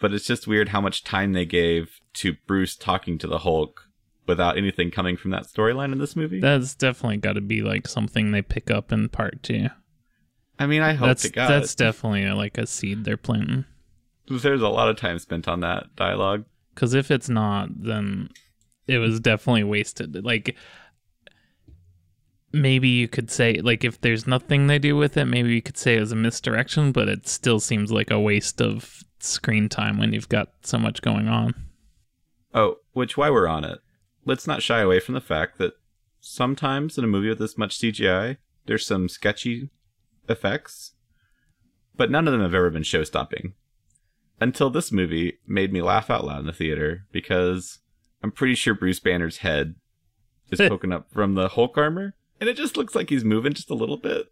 but 0.00 0.12
it's 0.12 0.26
just 0.26 0.46
weird 0.46 0.68
how 0.70 0.80
much 0.80 1.04
time 1.04 1.32
they 1.32 1.46
gave 1.46 2.00
to 2.14 2.36
Bruce 2.46 2.76
talking 2.76 3.18
to 3.18 3.26
the 3.26 3.38
Hulk 3.38 3.88
without 4.26 4.58
anything 4.58 4.90
coming 4.90 5.16
from 5.16 5.30
that 5.30 5.44
storyline 5.44 5.92
in 5.92 5.98
this 5.98 6.16
movie. 6.16 6.40
That's 6.40 6.74
definitely 6.74 7.18
got 7.18 7.34
to 7.34 7.40
be 7.40 7.62
like 7.62 7.86
something 7.88 8.30
they 8.30 8.42
pick 8.42 8.70
up 8.70 8.92
in 8.92 9.08
part 9.08 9.42
two. 9.42 9.68
I 10.58 10.66
mean, 10.66 10.82
I 10.82 10.94
hope 10.94 11.08
That's 11.08 11.30
that's 11.30 11.74
definitely 11.74 12.26
like 12.30 12.56
a 12.58 12.66
seed 12.66 13.04
they're 13.04 13.16
planting. 13.16 13.64
there's 14.28 14.62
a 14.62 14.68
lot 14.68 14.88
of 14.88 14.96
time 14.96 15.18
spent 15.18 15.46
on 15.48 15.60
that 15.60 15.94
dialogue. 15.96 16.44
Because 16.74 16.92
if 16.94 17.10
it's 17.10 17.28
not, 17.28 17.68
then 17.82 18.30
it 18.86 18.98
was 18.98 19.20
definitely 19.20 19.64
wasted. 19.64 20.24
Like 20.24 20.56
maybe 22.56 22.88
you 22.88 23.08
could 23.08 23.30
say 23.30 23.60
like 23.62 23.84
if 23.84 24.00
there's 24.00 24.26
nothing 24.26 24.66
they 24.66 24.78
do 24.78 24.96
with 24.96 25.16
it, 25.16 25.26
maybe 25.26 25.54
you 25.54 25.62
could 25.62 25.76
say 25.76 25.96
it 25.96 26.00
was 26.00 26.12
a 26.12 26.16
misdirection, 26.16 26.92
but 26.92 27.08
it 27.08 27.28
still 27.28 27.60
seems 27.60 27.92
like 27.92 28.10
a 28.10 28.20
waste 28.20 28.60
of 28.60 29.04
screen 29.18 29.68
time 29.68 29.98
when 29.98 30.12
you've 30.12 30.28
got 30.28 30.48
so 30.62 30.78
much 30.78 31.02
going 31.02 31.28
on. 31.28 31.54
Oh, 32.54 32.76
which 32.92 33.16
why 33.16 33.30
we're 33.30 33.48
on 33.48 33.64
it, 33.64 33.80
let's 34.24 34.46
not 34.46 34.62
shy 34.62 34.80
away 34.80 35.00
from 35.00 35.14
the 35.14 35.20
fact 35.20 35.58
that 35.58 35.74
sometimes 36.20 36.96
in 36.96 37.04
a 37.04 37.08
movie 37.08 37.28
with 37.28 37.38
this 37.38 37.58
much 37.58 37.78
CGI, 37.78 38.38
there's 38.66 38.86
some 38.86 39.08
sketchy 39.08 39.70
effects, 40.28 40.92
but 41.96 42.10
none 42.10 42.26
of 42.26 42.32
them 42.32 42.42
have 42.42 42.54
ever 42.54 42.70
been 42.70 42.82
show 42.82 43.04
stopping. 43.04 43.54
Until 44.40 44.68
this 44.68 44.92
movie 44.92 45.38
made 45.46 45.72
me 45.72 45.80
laugh 45.80 46.10
out 46.10 46.24
loud 46.24 46.40
in 46.40 46.46
the 46.46 46.52
theater 46.52 47.06
because 47.12 47.78
I'm 48.22 48.32
pretty 48.32 48.54
sure 48.54 48.74
Bruce 48.74 49.00
Banner's 49.00 49.38
head 49.38 49.76
is 50.50 50.58
poking 50.68 50.92
up 50.92 51.10
from 51.10 51.34
the 51.34 51.48
Hulk 51.48 51.78
armor, 51.78 52.14
and 52.40 52.48
it 52.48 52.56
just 52.56 52.76
looks 52.76 52.94
like 52.94 53.10
he's 53.10 53.24
moving 53.24 53.54
just 53.54 53.70
a 53.70 53.74
little 53.74 53.96
bit. 53.96 54.26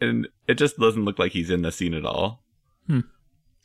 And 0.00 0.28
it 0.48 0.54
just 0.54 0.78
doesn't 0.78 1.04
look 1.04 1.18
like 1.18 1.32
he's 1.32 1.50
in 1.50 1.62
the 1.62 1.70
scene 1.70 1.94
at 1.94 2.04
all. 2.04 2.42
Hmm. 2.86 3.00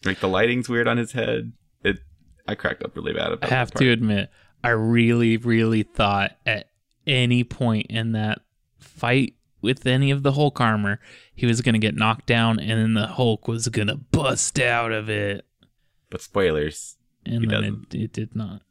Like 0.05 0.19
the 0.19 0.27
lighting's 0.27 0.69
weird 0.69 0.87
on 0.87 0.97
his 0.97 1.13
head. 1.13 1.53
It 1.83 1.99
I 2.47 2.55
cracked 2.55 2.83
up 2.83 2.95
really 2.95 3.13
bad 3.13 3.39
I 3.41 3.47
have 3.47 3.71
to 3.71 3.89
admit, 3.91 4.29
I 4.63 4.69
really, 4.69 5.37
really 5.37 5.83
thought 5.83 6.37
at 6.45 6.69
any 7.05 7.43
point 7.43 7.87
in 7.89 8.11
that 8.13 8.41
fight 8.79 9.33
with 9.61 9.85
any 9.85 10.11
of 10.11 10.23
the 10.23 10.33
Hulk 10.33 10.61
armor, 10.61 10.99
he 11.33 11.45
was 11.45 11.61
going 11.61 11.73
to 11.73 11.79
get 11.79 11.95
knocked 11.95 12.27
down 12.27 12.59
and 12.59 12.79
then 12.79 12.93
the 12.93 13.07
Hulk 13.07 13.47
was 13.47 13.67
going 13.69 13.87
to 13.87 13.95
bust 13.95 14.59
out 14.59 14.91
of 14.91 15.09
it. 15.09 15.45
But 16.09 16.21
spoilers. 16.21 16.97
And 17.25 17.41
He 17.41 17.47
then 17.47 17.85
it, 17.91 17.95
it 17.95 18.13
did 18.13 18.35
not. 18.35 18.61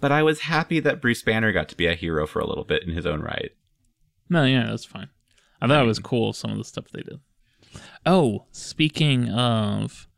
But 0.00 0.12
I 0.12 0.22
was 0.22 0.40
happy 0.40 0.80
that 0.80 1.00
Bruce 1.00 1.22
Banner 1.22 1.52
got 1.52 1.68
to 1.70 1.76
be 1.76 1.86
a 1.86 1.94
hero 1.94 2.26
for 2.26 2.40
a 2.40 2.46
little 2.46 2.64
bit 2.64 2.82
in 2.82 2.90
his 2.90 3.06
own 3.06 3.20
right. 3.20 3.52
No, 4.28 4.44
yeah, 4.44 4.66
that's 4.66 4.84
fine. 4.84 5.08
I 5.60 5.66
thought 5.66 5.84
it 5.84 5.86
was 5.86 5.98
cool, 5.98 6.32
some 6.32 6.50
of 6.50 6.58
the 6.58 6.64
stuff 6.64 6.86
they 6.92 7.02
did. 7.02 7.20
Oh, 8.04 8.46
speaking 8.52 9.28
of 9.30 10.08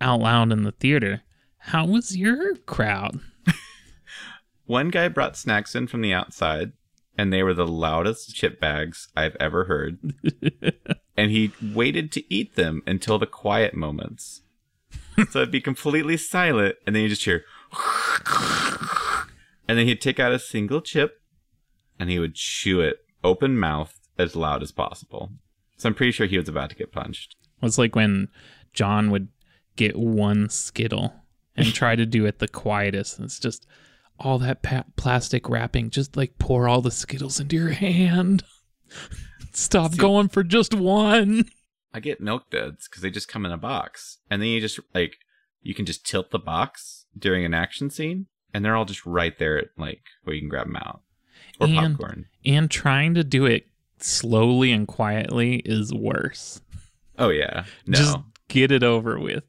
out 0.00 0.20
loud 0.20 0.52
in 0.52 0.64
the 0.64 0.72
theater, 0.72 1.22
how 1.58 1.86
was 1.86 2.16
your 2.16 2.56
crowd? 2.56 3.20
One 4.66 4.90
guy 4.90 5.08
brought 5.08 5.36
snacks 5.36 5.74
in 5.74 5.86
from 5.86 6.00
the 6.00 6.12
outside, 6.12 6.72
and 7.16 7.32
they 7.32 7.42
were 7.42 7.54
the 7.54 7.66
loudest 7.66 8.34
chip 8.34 8.60
bags 8.60 9.08
I've 9.16 9.36
ever 9.40 9.64
heard. 9.64 9.98
and 11.16 11.30
he 11.30 11.52
waited 11.62 12.12
to 12.12 12.34
eat 12.34 12.56
them 12.56 12.82
until 12.86 13.18
the 13.18 13.26
quiet 13.26 13.74
moments. 13.74 14.42
so 15.30 15.40
it'd 15.40 15.50
be 15.50 15.60
completely 15.60 16.16
silent, 16.16 16.76
and 16.86 16.94
then 16.94 17.02
you 17.02 17.08
just 17.08 17.24
hear. 17.24 17.44
and 19.68 19.78
then 19.78 19.86
he'd 19.86 20.00
take 20.00 20.20
out 20.20 20.32
a 20.32 20.38
single 20.38 20.80
chip, 20.80 21.20
and 21.98 22.10
he 22.10 22.18
would 22.18 22.34
chew 22.34 22.80
it 22.80 22.98
open 23.24 23.58
mouthed 23.58 23.98
as 24.18 24.36
loud 24.36 24.62
as 24.62 24.72
possible. 24.72 25.30
So 25.76 25.88
I'm 25.88 25.94
pretty 25.94 26.12
sure 26.12 26.26
he 26.26 26.38
was 26.38 26.48
about 26.48 26.70
to 26.70 26.76
get 26.76 26.92
punched. 26.92 27.36
It's 27.62 27.78
like 27.78 27.94
when 27.94 28.28
John 28.72 29.10
would 29.10 29.28
get 29.76 29.96
one 29.96 30.48
Skittle 30.48 31.14
and 31.56 31.72
try 31.72 31.96
to 31.96 32.06
do 32.06 32.26
it 32.26 32.38
the 32.38 32.48
quietest. 32.48 33.20
It's 33.20 33.38
just 33.38 33.66
all 34.18 34.38
that 34.38 34.62
pa- 34.62 34.84
plastic 34.96 35.48
wrapping. 35.48 35.90
Just 35.90 36.16
like 36.16 36.38
pour 36.38 36.68
all 36.68 36.80
the 36.80 36.90
Skittles 36.90 37.40
into 37.40 37.56
your 37.56 37.70
hand. 37.70 38.42
Stop 39.52 39.92
See- 39.92 39.98
going 39.98 40.28
for 40.28 40.42
just 40.42 40.74
one. 40.74 41.46
I 41.92 42.00
get 42.00 42.20
milk 42.20 42.50
duds 42.50 42.88
because 42.88 43.02
they 43.02 43.10
just 43.10 43.28
come 43.28 43.46
in 43.46 43.52
a 43.52 43.56
box, 43.56 44.18
and 44.30 44.42
then 44.42 44.50
you 44.50 44.60
just 44.60 44.78
like 44.94 45.16
you 45.62 45.74
can 45.74 45.86
just 45.86 46.06
tilt 46.06 46.30
the 46.30 46.38
box 46.38 47.06
during 47.16 47.42
an 47.42 47.54
action 47.54 47.88
scene, 47.88 48.26
and 48.52 48.62
they're 48.62 48.76
all 48.76 48.84
just 48.84 49.06
right 49.06 49.38
there, 49.38 49.56
at, 49.56 49.68
like 49.78 50.02
where 50.24 50.34
you 50.34 50.42
can 50.42 50.50
grab 50.50 50.66
them 50.66 50.76
out 50.76 51.00
or 51.60 51.66
And- 51.66 51.76
popcorn. 51.98 52.26
And 52.44 52.70
trying 52.70 53.14
to 53.14 53.24
do 53.24 53.44
it 53.46 53.66
slowly 53.98 54.70
and 54.72 54.86
quietly 54.86 55.56
is 55.64 55.92
worse. 55.92 56.60
Oh 57.18 57.30
yeah, 57.30 57.64
no. 57.86 57.98
Just 57.98 58.18
get 58.48 58.70
it 58.70 58.82
over 58.82 59.18
with. 59.18 59.44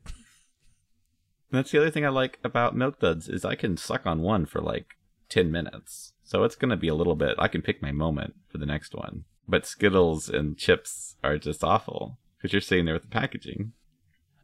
That's 1.52 1.72
the 1.72 1.78
other 1.80 1.90
thing 1.92 2.06
I 2.06 2.10
like 2.10 2.40
about 2.44 2.76
milk 2.76 3.00
duds 3.00 3.30
is 3.30 3.46
I 3.46 3.56
can 3.56 3.78
suck 3.78 4.06
on 4.06 4.22
one 4.22 4.46
for 4.46 4.60
like 4.62 4.96
ten 5.30 5.52
minutes, 5.52 6.14
so 6.24 6.44
it's 6.44 6.56
gonna 6.56 6.78
be 6.78 6.88
a 6.88 6.96
little 6.96 7.16
bit. 7.16 7.36
I 7.38 7.48
can 7.48 7.62
pick 7.62 7.82
my 7.82 7.92
moment 7.92 8.36
for 8.50 8.58
the 8.58 8.66
next 8.66 8.94
one. 8.94 9.24
But 9.48 9.66
Skittles 9.66 10.28
and 10.28 10.58
chips 10.58 11.16
are 11.24 11.38
just 11.38 11.64
awful 11.64 12.18
because 12.38 12.52
you're 12.52 12.62
sitting 12.62 12.86
there 12.86 12.94
with 12.96 13.04
the 13.04 13.10
packaging. 13.10 13.72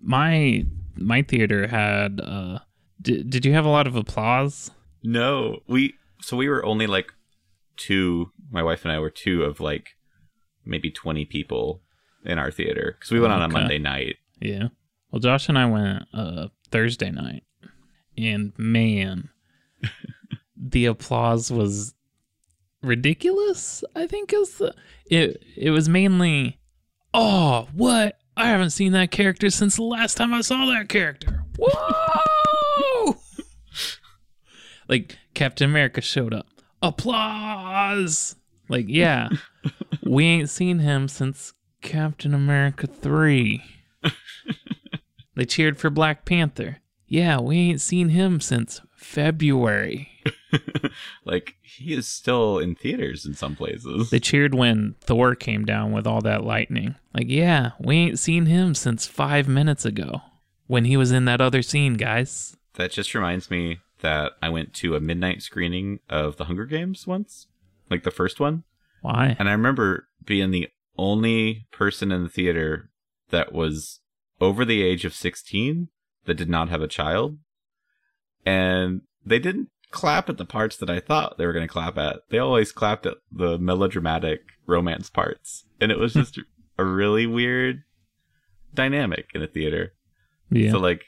My 0.02 0.66
my 0.96 1.22
theater 1.24 1.68
had 1.68 2.22
uh 2.22 2.60
did, 3.02 3.30
did 3.30 3.46
you 3.46 3.54
have 3.54 3.66
a 3.66 3.70
lot 3.70 3.88
of 3.88 3.96
applause? 3.96 4.72
No, 5.04 5.60
we 5.68 5.96
so 6.22 6.38
we 6.38 6.48
were 6.48 6.66
only 6.66 6.88
like 6.88 7.14
two. 7.78 8.32
My 8.52 8.64
wife 8.64 8.84
and 8.84 8.92
I 8.92 9.00
were 9.00 9.10
two 9.10 9.44
of 9.44 9.60
like 9.60 9.96
maybe 10.66 10.92
twenty 10.92 11.26
people 11.26 11.82
in 12.26 12.38
our 12.38 12.52
theater 12.52 12.96
because 12.98 13.12
we 13.12 13.20
went 13.20 13.34
on 13.34 13.42
a 13.42 13.46
Okay. 13.46 13.54
Monday 13.54 13.80
night. 13.80 14.16
Yeah. 14.40 14.70
Well, 15.12 15.20
Josh 15.20 15.50
and 15.50 15.58
I 15.58 15.66
went 15.66 16.04
uh 16.14 16.48
Thursday 16.72 17.12
night, 17.12 17.44
and 18.18 18.54
man, 18.58 19.30
the 20.58 20.86
applause 20.86 21.52
was 21.52 21.94
ridiculous. 22.82 23.84
I 23.96 24.08
think 24.08 24.34
is 24.34 24.58
the 24.58 24.74
it. 25.06 25.44
It 25.56 25.72
was 25.72 25.88
mainly, 25.90 26.60
oh, 27.14 27.68
what? 27.74 28.18
I 28.36 28.48
haven't 28.48 28.72
seen 28.72 28.94
that 28.94 29.12
character 29.12 29.50
since 29.52 29.76
the 29.76 29.84
last 29.84 30.16
time 30.16 30.34
I 30.34 30.42
saw 30.42 30.66
that 30.66 30.90
character. 30.90 31.44
Whoa! 31.58 33.16
like 34.88 35.18
Captain 35.34 35.70
America 35.70 36.02
showed 36.02 36.34
up. 36.34 36.48
Applause! 36.84 38.36
Like, 38.68 38.86
yeah, 38.90 39.30
we 40.06 40.26
ain't 40.26 40.50
seen 40.50 40.80
him 40.80 41.08
since 41.08 41.54
Captain 41.82 42.34
America 42.34 42.88
3. 42.88 43.64
they 45.36 45.46
cheered 45.46 45.80
for 45.80 45.90
Black 45.90 46.26
Panther. 46.26 46.80
Yeah, 47.08 47.40
we 47.40 47.58
ain't 47.58 47.80
seen 47.80 48.10
him 48.10 48.42
since 48.42 48.82
February. 48.98 50.10
like 51.26 51.56
he 51.62 51.94
is 51.94 52.06
still 52.06 52.60
in 52.60 52.76
theaters 52.76 53.26
in 53.26 53.34
some 53.34 53.56
places. 53.56 54.10
They 54.10 54.20
cheered 54.20 54.54
when 54.54 54.96
Thor 55.00 55.36
came 55.36 55.64
down 55.64 55.94
with 55.94 56.06
all 56.06 56.20
that 56.22 56.44
lightning. 56.44 56.96
Like, 57.14 57.28
yeah, 57.30 57.72
we 57.80 57.96
ain't 57.96 58.20
seen 58.20 58.48
him 58.48 58.76
since 58.76 59.08
five 59.08 59.48
minutes 59.48 59.86
ago 59.86 60.22
when 60.68 60.84
he 60.84 60.98
was 60.98 61.14
in 61.14 61.24
that 61.26 61.40
other 61.40 61.62
scene, 61.62 61.94
guys. 61.94 62.58
That 62.76 62.92
just 62.92 63.14
reminds 63.14 63.50
me 63.50 63.80
that 64.04 64.34
I 64.42 64.50
went 64.50 64.74
to 64.76 64.96
a 64.96 65.00
midnight 65.00 65.42
screening 65.42 66.00
of 66.10 66.38
The 66.38 66.46
Hunger 66.46 66.66
Games 66.66 67.08
once. 67.08 67.48
like 67.90 68.04
the 68.04 68.12
first 68.12 68.40
one. 68.40 68.64
Why? 69.02 69.36
And 69.40 69.50
I 69.50 69.52
remember 69.52 70.08
being 70.24 70.52
the 70.52 70.70
only 70.98 71.68
person 71.72 72.12
in 72.12 72.24
the 72.24 72.30
theater 72.30 72.90
that 73.30 73.52
was 73.52 74.00
over 74.40 74.64
the 74.66 74.82
age 74.84 75.06
of 75.06 75.14
16 75.14 75.90
that 76.26 76.34
did 76.36 76.50
not 76.50 76.70
have 76.70 76.82
a 76.82 76.88
child. 76.88 77.38
And 78.46 79.02
they 79.26 79.40
didn't 79.40 79.70
clap 79.92 80.30
at 80.30 80.38
the 80.38 80.46
parts 80.46 80.78
that 80.78 80.90
I 80.90 81.00
thought 81.00 81.38
they 81.38 81.46
were 81.46 81.54
going 81.54 81.68
to 81.68 81.72
clap 81.72 81.98
at. 81.98 82.22
They 82.30 82.40
always 82.40 82.72
clapped 82.72 83.06
at 83.06 83.18
the 83.32 83.58
melodramatic 83.58 84.42
romance 84.66 85.10
parts. 85.10 85.66
And 85.80 85.92
it 85.92 86.00
was 86.00 86.14
just 86.22 86.40
a 86.78 86.84
really 86.86 87.26
weird 87.28 87.84
dynamic 88.74 89.28
in 89.34 89.42
a 89.42 89.48
theater. 89.48 89.94
Yeah. 90.50 90.72
So, 90.72 90.80
like, 90.80 91.06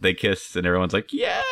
they 0.00 0.14
kiss 0.14 0.56
and 0.56 0.66
everyone's 0.66 0.92
like, 0.92 1.12
yeah! 1.12 1.42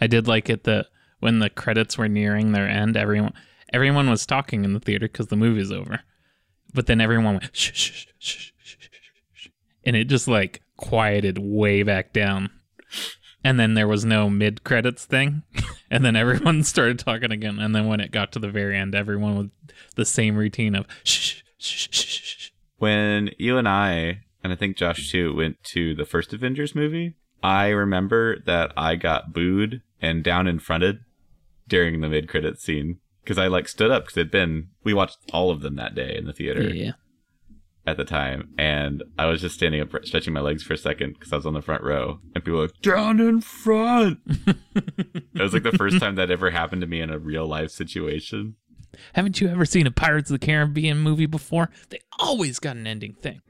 I 0.00 0.06
did 0.06 0.26
like 0.28 0.50
it 0.50 0.64
that 0.64 0.86
when 1.20 1.38
the 1.38 1.50
credits 1.50 1.96
were 1.96 2.08
nearing 2.08 2.52
their 2.52 2.68
end, 2.68 2.96
everyone 2.96 3.32
everyone 3.72 4.08
was 4.08 4.26
talking 4.26 4.64
in 4.64 4.72
the 4.72 4.80
theater 4.80 5.06
because 5.08 5.28
the 5.28 5.36
movie's 5.36 5.72
over. 5.72 6.00
But 6.72 6.86
then 6.86 7.00
everyone 7.00 7.34
went 7.34 7.56
shh, 7.56 7.72
shh, 7.72 8.06
shh, 8.18 8.52
shh, 9.32 9.48
and 9.84 9.96
it 9.96 10.04
just 10.04 10.28
like 10.28 10.62
quieted 10.76 11.38
way 11.38 11.82
back 11.82 12.12
down. 12.12 12.50
And 13.42 13.60
then 13.60 13.74
there 13.74 13.88
was 13.88 14.04
no 14.04 14.30
mid 14.30 14.64
credits 14.64 15.04
thing, 15.04 15.42
and 15.90 16.04
then 16.04 16.16
everyone 16.16 16.62
started 16.62 16.98
talking 16.98 17.30
again. 17.30 17.58
And 17.58 17.74
then 17.74 17.86
when 17.86 18.00
it 18.00 18.10
got 18.10 18.32
to 18.32 18.38
the 18.38 18.48
very 18.48 18.76
end, 18.76 18.94
everyone 18.94 19.36
with 19.36 19.50
the 19.96 20.04
same 20.04 20.36
routine 20.36 20.74
of 20.74 20.86
shh, 21.04 21.42
shh, 21.58 21.88
shh, 21.90 22.08
shh. 22.08 22.50
when 22.78 23.30
you 23.38 23.58
and 23.58 23.68
I, 23.68 24.20
and 24.42 24.52
I 24.52 24.56
think 24.56 24.76
Josh 24.76 25.10
too, 25.10 25.34
went 25.34 25.62
to 25.64 25.94
the 25.94 26.06
first 26.06 26.32
Avengers 26.32 26.74
movie, 26.74 27.16
I 27.44 27.68
remember 27.68 28.40
that 28.46 28.72
I 28.74 28.96
got 28.96 29.32
booed 29.34 29.82
and 30.00 30.24
down 30.24 30.46
in 30.46 30.58
fronted 30.58 31.00
during 31.68 32.00
the 32.00 32.08
mid 32.08 32.26
credit 32.28 32.58
scene 32.58 33.00
because 33.22 33.36
I 33.38 33.48
like 33.48 33.68
stood 33.68 33.90
up 33.90 34.04
because 34.04 34.16
it'd 34.16 34.30
been 34.32 34.68
we 34.82 34.94
watched 34.94 35.18
all 35.32 35.50
of 35.50 35.60
them 35.60 35.76
that 35.76 35.94
day 35.94 36.16
in 36.16 36.24
the 36.24 36.32
theater 36.32 36.62
Yeah. 36.62 36.92
at 37.86 37.98
the 37.98 38.04
time, 38.04 38.54
and 38.56 39.02
I 39.18 39.26
was 39.26 39.42
just 39.42 39.54
standing 39.56 39.82
up, 39.82 39.90
stretching 40.04 40.32
my 40.32 40.40
legs 40.40 40.62
for 40.62 40.72
a 40.72 40.78
second 40.78 41.14
because 41.14 41.32
I 41.34 41.36
was 41.36 41.44
on 41.44 41.52
the 41.52 41.60
front 41.60 41.82
row, 41.82 42.20
and 42.34 42.42
people 42.42 42.58
were 42.60 42.64
like 42.66 42.80
down 42.80 43.20
in 43.20 43.42
front. 43.42 44.20
it 44.74 45.40
was 45.42 45.52
like 45.52 45.64
the 45.64 45.72
first 45.72 46.00
time 46.00 46.14
that 46.14 46.30
ever 46.30 46.50
happened 46.50 46.80
to 46.80 46.86
me 46.86 47.00
in 47.02 47.10
a 47.10 47.18
real 47.18 47.46
life 47.46 47.70
situation. 47.70 48.56
Haven't 49.14 49.40
you 49.40 49.48
ever 49.48 49.66
seen 49.66 49.86
a 49.86 49.90
Pirates 49.90 50.30
of 50.30 50.40
the 50.40 50.46
Caribbean 50.46 50.98
movie 50.98 51.26
before? 51.26 51.68
They 51.90 51.98
always 52.18 52.58
got 52.58 52.76
an 52.76 52.86
ending 52.86 53.14
thing. 53.20 53.40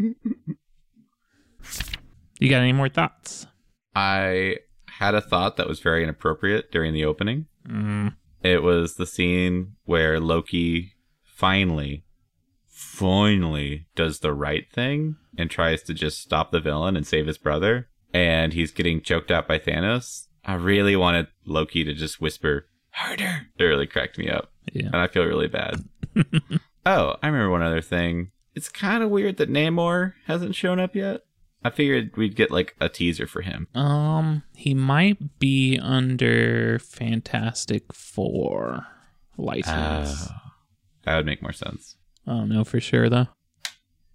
you 2.40 2.48
got 2.50 2.61
any 2.62 2.72
more 2.72 2.88
thoughts? 2.88 3.46
I 3.94 4.57
had 4.98 5.14
a 5.14 5.20
thought 5.20 5.57
that 5.57 5.68
was 5.68 5.80
very 5.80 6.02
inappropriate 6.02 6.70
during 6.72 6.92
the 6.94 7.04
opening. 7.04 7.46
Mm, 7.68 8.14
It 8.42 8.62
was 8.62 8.94
the 8.96 9.07
scene 9.07 9.76
where 9.85 10.20
Loki 10.20 10.94
finally, 11.22 12.04
finally 12.68 13.87
does 13.96 14.20
the 14.20 14.33
right 14.33 14.70
thing 14.72 15.16
and 15.37 15.50
tries 15.50 15.83
to 15.85 15.94
just 15.94 16.20
stop 16.20 16.50
the 16.50 16.61
villain 16.61 16.96
and 16.96 17.07
save 17.07 17.26
his 17.26 17.38
brother. 17.38 17.88
And 18.12 18.52
he's 18.52 18.70
getting 18.70 19.00
choked 19.00 19.30
out 19.30 19.48
by 19.48 19.59
Thanos. 19.59 20.26
I 20.44 20.54
really 20.54 20.94
wanted 20.94 21.26
Loki 21.46 21.83
to 21.85 21.94
just 21.94 22.20
whisper, 22.20 22.66
harder. 22.90 23.48
It 23.59 23.64
really 23.64 23.87
cracked 23.87 24.18
me 24.18 24.28
up. 24.28 24.52
yeah. 24.72 24.87
And 24.87 24.96
I 24.96 25.09
feel 25.09 25.24
really 25.24 25.48
bad. 25.48 25.85
oh, 26.87 27.16
I 27.22 27.26
remember 27.26 27.50
one 27.50 27.62
other 27.62 27.80
thing. 27.80 28.30
It's 28.54 28.68
kind 28.68 29.02
of 29.02 29.11
weird 29.11 29.38
that 29.38 29.50
Namor 29.50 30.12
hasn't 30.26 30.54
shown 30.54 30.78
up 30.78 30.94
yet. 30.94 31.22
I 31.64 31.70
figured 31.70 32.16
we'd 32.16 32.37
get 32.37 32.50
like 32.50 32.77
a 32.81 32.88
teaser 32.88 33.27
for 33.27 33.40
him. 33.40 33.68
Um, 33.74 34.42
he 34.55 34.74
might 34.74 35.38
be 35.38 35.79
under 35.81 36.79
Fantastic 36.79 37.92
Four 37.92 38.87
license. 39.38 40.29
Oh, 40.31 40.35
that 41.05 41.16
would 41.16 41.27
make 41.27 41.42
more 41.42 41.53
sense. 41.53 41.96
I 42.27 42.33
don't 42.33 42.50
know 42.50 42.64
for 42.64 42.81
sure 42.81 43.09
though. 43.09 43.29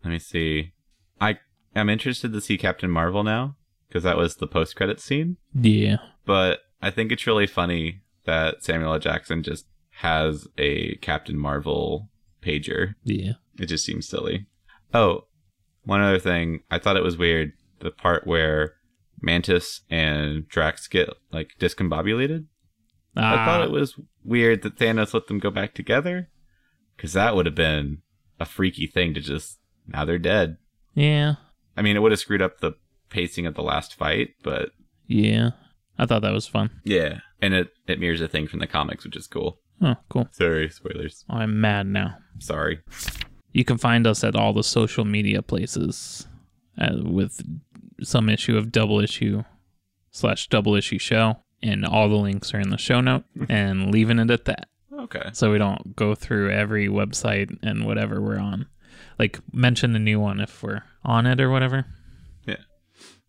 Let 0.03 0.11
me 0.11 0.19
see. 0.19 0.73
I 1.19 1.39
am 1.75 1.89
interested 1.89 2.31
to 2.33 2.41
see 2.41 2.57
Captain 2.57 2.89
Marvel 2.89 3.23
now 3.23 3.55
because 3.87 4.03
that 4.03 4.17
was 4.17 4.35
the 4.35 4.47
post 4.47 4.75
credit 4.75 4.99
scene. 4.99 5.37
Yeah. 5.53 5.97
But 6.25 6.59
I 6.81 6.91
think 6.91 7.11
it's 7.11 7.27
really 7.27 7.47
funny 7.47 8.01
that 8.25 8.63
Samuel 8.63 8.93
L. 8.93 8.99
Jackson 8.99 9.43
just 9.43 9.65
has 9.89 10.47
a 10.57 10.95
Captain 10.97 11.37
Marvel 11.37 12.09
pager. 12.41 12.93
Yeah. 13.03 13.33
It 13.59 13.65
just 13.65 13.83
seems 13.83 14.07
silly. 14.07 14.45
Oh, 14.93 15.25
one 15.89 16.01
other 16.01 16.19
thing. 16.19 16.61
I 16.71 16.79
thought 16.79 16.97
it 16.97 17.03
was 17.03 17.17
weird 17.17 17.51
the 17.79 17.91
part 17.91 18.25
where 18.27 18.73
Mantis 19.21 19.81
and 19.89 20.47
Drax 20.47 20.87
get 20.87 21.09
like 21.31 21.51
discombobulated. 21.59 22.45
I 23.15 23.45
thought 23.45 23.61
Ah, 23.61 23.63
it 23.65 23.71
was 23.71 23.99
weird 24.23 24.61
that 24.61 24.77
Thanos 24.77 25.13
let 25.13 25.27
them 25.27 25.39
go 25.39 25.49
back 25.49 25.73
together 25.73 26.29
because 26.95 27.13
that 27.13 27.35
would 27.35 27.45
have 27.45 27.55
been 27.55 27.99
a 28.39 28.45
freaky 28.45 28.87
thing 28.87 29.13
to 29.15 29.19
just 29.21 29.59
now 29.87 30.05
they're 30.05 30.19
dead. 30.19 30.57
yeah. 30.93 31.35
I 31.77 31.81
mean, 31.81 31.95
it 31.95 32.01
would 32.01 32.11
have 32.11 32.19
screwed 32.19 32.41
up 32.41 32.59
the 32.59 32.73
pacing 33.09 33.45
of 33.45 33.55
the 33.55 33.63
last 33.63 33.95
fight, 33.95 34.31
but 34.43 34.69
Yeah. 35.07 35.51
I 35.97 36.05
thought 36.05 36.21
that 36.23 36.33
was 36.33 36.45
fun. 36.47 36.69
yeah, 36.83 37.19
and 37.41 37.53
it 37.53 37.69
it 37.87 37.99
mirrors 37.99 38.21
a 38.21 38.27
thing 38.27 38.47
from 38.47 38.59
the 38.59 38.67
comics, 38.67 39.03
which 39.05 39.15
is 39.17 39.27
cool. 39.27 39.59
Oh, 39.81 39.95
cool. 40.09 40.27
Sorry, 40.31 40.69
spoilers. 40.69 41.23
I'm 41.29 41.59
mad 41.61 41.87
now. 41.87 42.17
Sorry. 42.39 42.79
You 43.51 43.65
can 43.65 43.77
find 43.77 44.05
us 44.05 44.23
at 44.23 44.35
all 44.35 44.53
the 44.53 44.63
social 44.63 45.05
media 45.05 45.41
places 45.41 46.27
uh, 46.77 46.97
with 47.03 47.41
some 48.01 48.29
issue 48.29 48.57
of 48.57 48.71
double 48.71 48.99
issue 48.99 49.43
slash 50.11 50.47
double 50.47 50.75
issue 50.75 50.99
show. 50.99 51.37
And 51.61 51.85
all 51.85 52.07
the 52.07 52.15
links 52.15 52.53
are 52.53 52.59
in 52.59 52.69
the 52.69 52.77
show 52.77 53.01
note 53.01 53.25
and 53.49 53.91
leaving 53.91 54.19
it 54.19 54.31
at 54.31 54.45
that. 54.45 54.69
Okay. 54.97 55.29
So 55.33 55.51
we 55.51 55.57
don't 55.57 55.95
go 55.95 56.15
through 56.15 56.51
every 56.51 56.87
website 56.87 57.57
and 57.61 57.85
whatever 57.85 58.21
we're 58.21 58.39
on. 58.39 58.67
Like 59.17 59.39
mention 59.53 59.93
the 59.93 59.99
new 59.99 60.19
one 60.19 60.39
if 60.39 60.63
we're 60.63 60.83
on 61.03 61.25
it 61.25 61.41
or 61.41 61.49
whatever. 61.49 61.85
Yeah. 62.45 62.57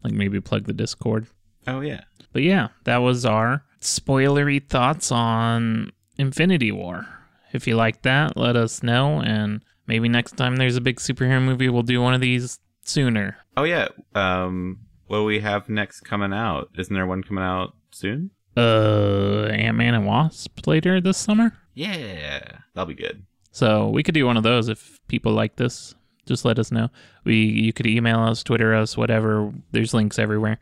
Like 0.04 0.12
maybe 0.12 0.40
plug 0.40 0.66
the 0.66 0.72
Discord. 0.72 1.26
Oh 1.66 1.80
yeah. 1.80 2.02
But 2.33 2.42
yeah, 2.42 2.68
that 2.85 2.98
was 2.98 3.24
our 3.24 3.64
spoilery 3.80 4.66
thoughts 4.66 5.11
on 5.11 5.90
Infinity 6.16 6.70
War. 6.70 7.06
If 7.52 7.66
you 7.66 7.74
like 7.74 8.02
that, 8.02 8.37
let 8.37 8.54
us 8.56 8.83
know 8.83 9.20
and 9.20 9.64
maybe 9.90 10.09
next 10.09 10.37
time 10.37 10.55
there's 10.55 10.76
a 10.76 10.81
big 10.81 10.96
superhero 10.96 11.42
movie 11.42 11.68
we'll 11.68 11.83
do 11.83 12.00
one 12.00 12.14
of 12.14 12.20
these 12.20 12.61
sooner. 12.85 13.37
Oh 13.57 13.64
yeah. 13.64 13.88
Um, 14.14 14.79
what 15.09 15.18
do 15.18 15.24
we 15.24 15.40
have 15.40 15.68
next 15.68 16.03
coming 16.03 16.33
out? 16.33 16.70
Isn't 16.79 16.94
there 16.94 17.07
one 17.07 17.24
coming 17.24 17.42
out 17.42 17.74
soon? 17.90 18.31
Uh 18.57 19.46
Ant-Man 19.46 19.94
and 19.94 20.07
Wasp 20.07 20.64
later 20.66 21.00
this 21.00 21.18
summer. 21.18 21.53
Yeah, 21.74 22.59
that'll 22.74 22.87
be 22.87 22.94
good. 22.94 23.26
So 23.50 23.88
we 23.88 24.05
could 24.05 24.14
do 24.14 24.26
one 24.26 24.37
of 24.37 24.44
those 24.44 24.68
if 24.68 25.00
people 25.09 25.33
like 25.33 25.57
this. 25.57 25.94
Just 26.24 26.44
let 26.44 26.61
us 26.61 26.70
know. 26.70 26.88
We 27.24 27.35
you 27.35 27.72
could 27.72 27.87
email 27.87 28.20
us, 28.20 28.44
Twitter 28.44 28.72
us, 28.74 28.96
whatever. 28.96 29.53
There's 29.72 29.92
links 29.92 30.18
everywhere, 30.20 30.59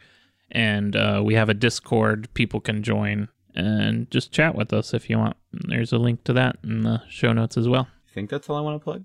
and 0.50 0.96
uh, 0.96 1.22
we 1.22 1.34
have 1.34 1.50
a 1.50 1.54
Discord. 1.54 2.28
People 2.32 2.60
can 2.60 2.82
join 2.82 3.28
and 3.54 4.10
just 4.10 4.32
chat 4.32 4.54
with 4.54 4.72
us 4.72 4.94
if 4.94 5.10
you 5.10 5.18
want. 5.18 5.36
There's 5.52 5.92
a 5.92 5.98
link 5.98 6.24
to 6.24 6.32
that 6.34 6.56
in 6.64 6.82
the 6.82 7.02
show 7.10 7.32
notes 7.34 7.58
as 7.58 7.68
well. 7.68 7.88
I 8.10 8.14
think 8.14 8.30
that's 8.30 8.48
all 8.48 8.56
I 8.56 8.60
want 8.62 8.80
to 8.80 8.84
plug. 8.84 9.04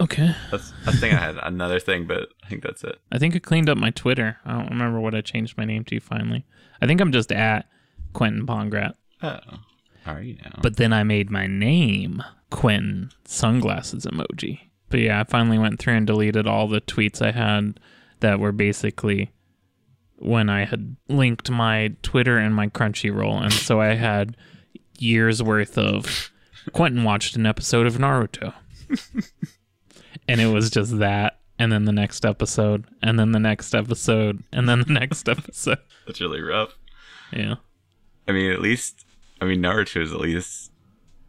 Okay. 0.00 0.34
That's, 0.50 0.72
I 0.86 0.92
think 0.92 1.14
I 1.14 1.18
had 1.18 1.36
another 1.42 1.78
thing, 1.78 2.06
but 2.06 2.30
I 2.42 2.48
think 2.48 2.62
that's 2.62 2.82
it. 2.84 2.98
I 3.12 3.18
think 3.18 3.36
I 3.36 3.38
cleaned 3.38 3.68
up 3.68 3.76
my 3.76 3.90
Twitter. 3.90 4.38
I 4.44 4.52
don't 4.52 4.70
remember 4.70 4.98
what 4.98 5.14
I 5.14 5.20
changed 5.20 5.58
my 5.58 5.64
name 5.64 5.84
to 5.84 6.00
finally. 6.00 6.46
I 6.80 6.86
think 6.86 7.00
I'm 7.00 7.12
just 7.12 7.30
at 7.30 7.68
Quentin 8.14 8.46
Pongrat. 8.46 8.94
Oh, 9.22 9.38
are 10.06 10.22
you 10.22 10.36
now? 10.42 10.58
But 10.62 10.76
then 10.76 10.92
I 10.94 11.02
made 11.02 11.30
my 11.30 11.46
name 11.46 12.22
Quentin 12.50 13.10
sunglasses 13.26 14.06
emoji. 14.06 14.60
But 14.88 15.00
yeah, 15.00 15.20
I 15.20 15.24
finally 15.24 15.58
went 15.58 15.78
through 15.78 15.94
and 15.94 16.06
deleted 16.06 16.46
all 16.46 16.66
the 16.66 16.80
tweets 16.80 17.20
I 17.20 17.32
had 17.32 17.78
that 18.20 18.40
were 18.40 18.52
basically 18.52 19.30
when 20.16 20.48
I 20.48 20.64
had 20.64 20.96
linked 21.08 21.50
my 21.50 21.94
Twitter 22.02 22.38
and 22.38 22.54
my 22.54 22.68
Crunchyroll. 22.68 23.42
And 23.42 23.52
so 23.52 23.80
I 23.80 23.94
had 23.94 24.36
years 24.98 25.42
worth 25.42 25.78
of 25.78 26.30
Quentin 26.72 27.04
watched 27.04 27.36
an 27.36 27.46
episode 27.46 27.86
of 27.86 27.98
Naruto. 27.98 28.54
and 30.30 30.40
it 30.40 30.46
was 30.46 30.70
just 30.70 30.98
that. 30.98 31.38
And 31.58 31.70
then 31.70 31.84
the 31.84 31.92
next 31.92 32.24
episode, 32.24 32.86
and 33.02 33.18
then 33.18 33.32
the 33.32 33.38
next 33.38 33.74
episode, 33.74 34.42
and 34.50 34.66
then 34.66 34.80
the 34.80 34.92
next 35.00 35.28
episode. 35.28 35.78
that's 36.06 36.20
really 36.20 36.40
rough. 36.40 36.74
Yeah. 37.32 37.56
I 38.26 38.32
mean, 38.32 38.50
at 38.50 38.60
least 38.62 39.04
I 39.40 39.44
mean 39.44 39.60
Naruto 39.60 40.00
is 40.02 40.12
at 40.12 40.20
least 40.20 40.72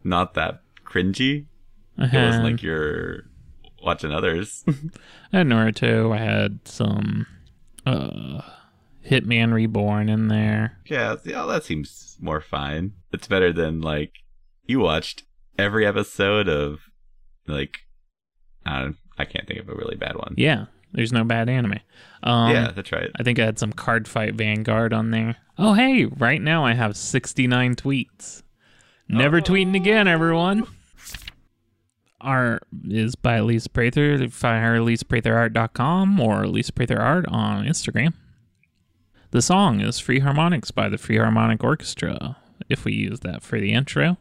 not 0.04 0.34
that 0.34 0.62
cringy. 0.86 1.46
I 1.98 2.04
It 2.04 2.12
wasn't 2.26 2.44
like 2.44 2.62
you're 2.62 3.24
watching 3.84 4.12
others. 4.12 4.64
I 5.32 5.38
had 5.38 5.46
Naruto. 5.48 6.14
I 6.14 6.18
had 6.18 6.60
some 6.64 7.26
uh, 7.84 8.40
Hitman 9.08 9.52
Reborn 9.52 10.08
in 10.08 10.28
there. 10.28 10.78
yeah, 10.86 11.16
yeah, 11.24 11.44
that 11.44 11.64
seems 11.64 12.16
more 12.20 12.40
fine. 12.40 12.92
It's 13.12 13.28
better 13.28 13.52
than 13.52 13.80
like 13.82 14.12
you 14.64 14.78
watched 14.80 15.24
every 15.58 15.86
episode 15.86 16.48
of 16.48 16.80
like 17.46 17.74
I 18.66 18.90
I 19.18 19.24
can't 19.24 19.46
think 19.46 19.60
of 19.60 19.68
a 19.68 19.74
really 19.74 19.96
bad 19.96 20.16
one. 20.16 20.34
Yeah, 20.36 20.66
there's 20.92 21.12
no 21.12 21.24
bad 21.24 21.48
anime. 21.48 21.80
Um, 22.22 22.52
yeah, 22.52 22.70
that's 22.74 22.92
right. 22.92 23.10
I 23.16 23.22
think 23.22 23.38
I 23.38 23.44
had 23.44 23.58
some 23.58 23.72
Cardfight 23.72 24.34
Vanguard 24.34 24.92
on 24.92 25.10
there. 25.10 25.36
Oh, 25.58 25.74
hey, 25.74 26.04
right 26.06 26.40
now 26.40 26.64
I 26.64 26.74
have 26.74 26.96
69 26.96 27.76
tweets. 27.76 28.42
Never 29.08 29.40
tweeting 29.40 29.76
again, 29.76 30.08
everyone. 30.08 30.66
Art 32.20 32.62
is 32.88 33.16
by 33.16 33.40
Lisa 33.40 33.68
Prather. 33.68 34.28
Find 34.28 34.64
her 34.64 34.78
lisapratherart.com 34.78 36.20
or 36.20 36.46
Lisa 36.46 36.72
Prather 36.72 37.00
Art 37.00 37.26
on 37.28 37.66
Instagram. 37.66 38.14
The 39.32 39.42
song 39.42 39.80
is 39.80 39.98
Free 39.98 40.20
Harmonics 40.20 40.70
by 40.70 40.88
the 40.88 40.98
Free 40.98 41.18
Harmonic 41.18 41.64
Orchestra. 41.64 42.36
If 42.68 42.84
we 42.84 42.92
use 42.92 43.20
that 43.20 43.42
for 43.42 43.58
the 43.58 43.72
intro, 43.72 44.18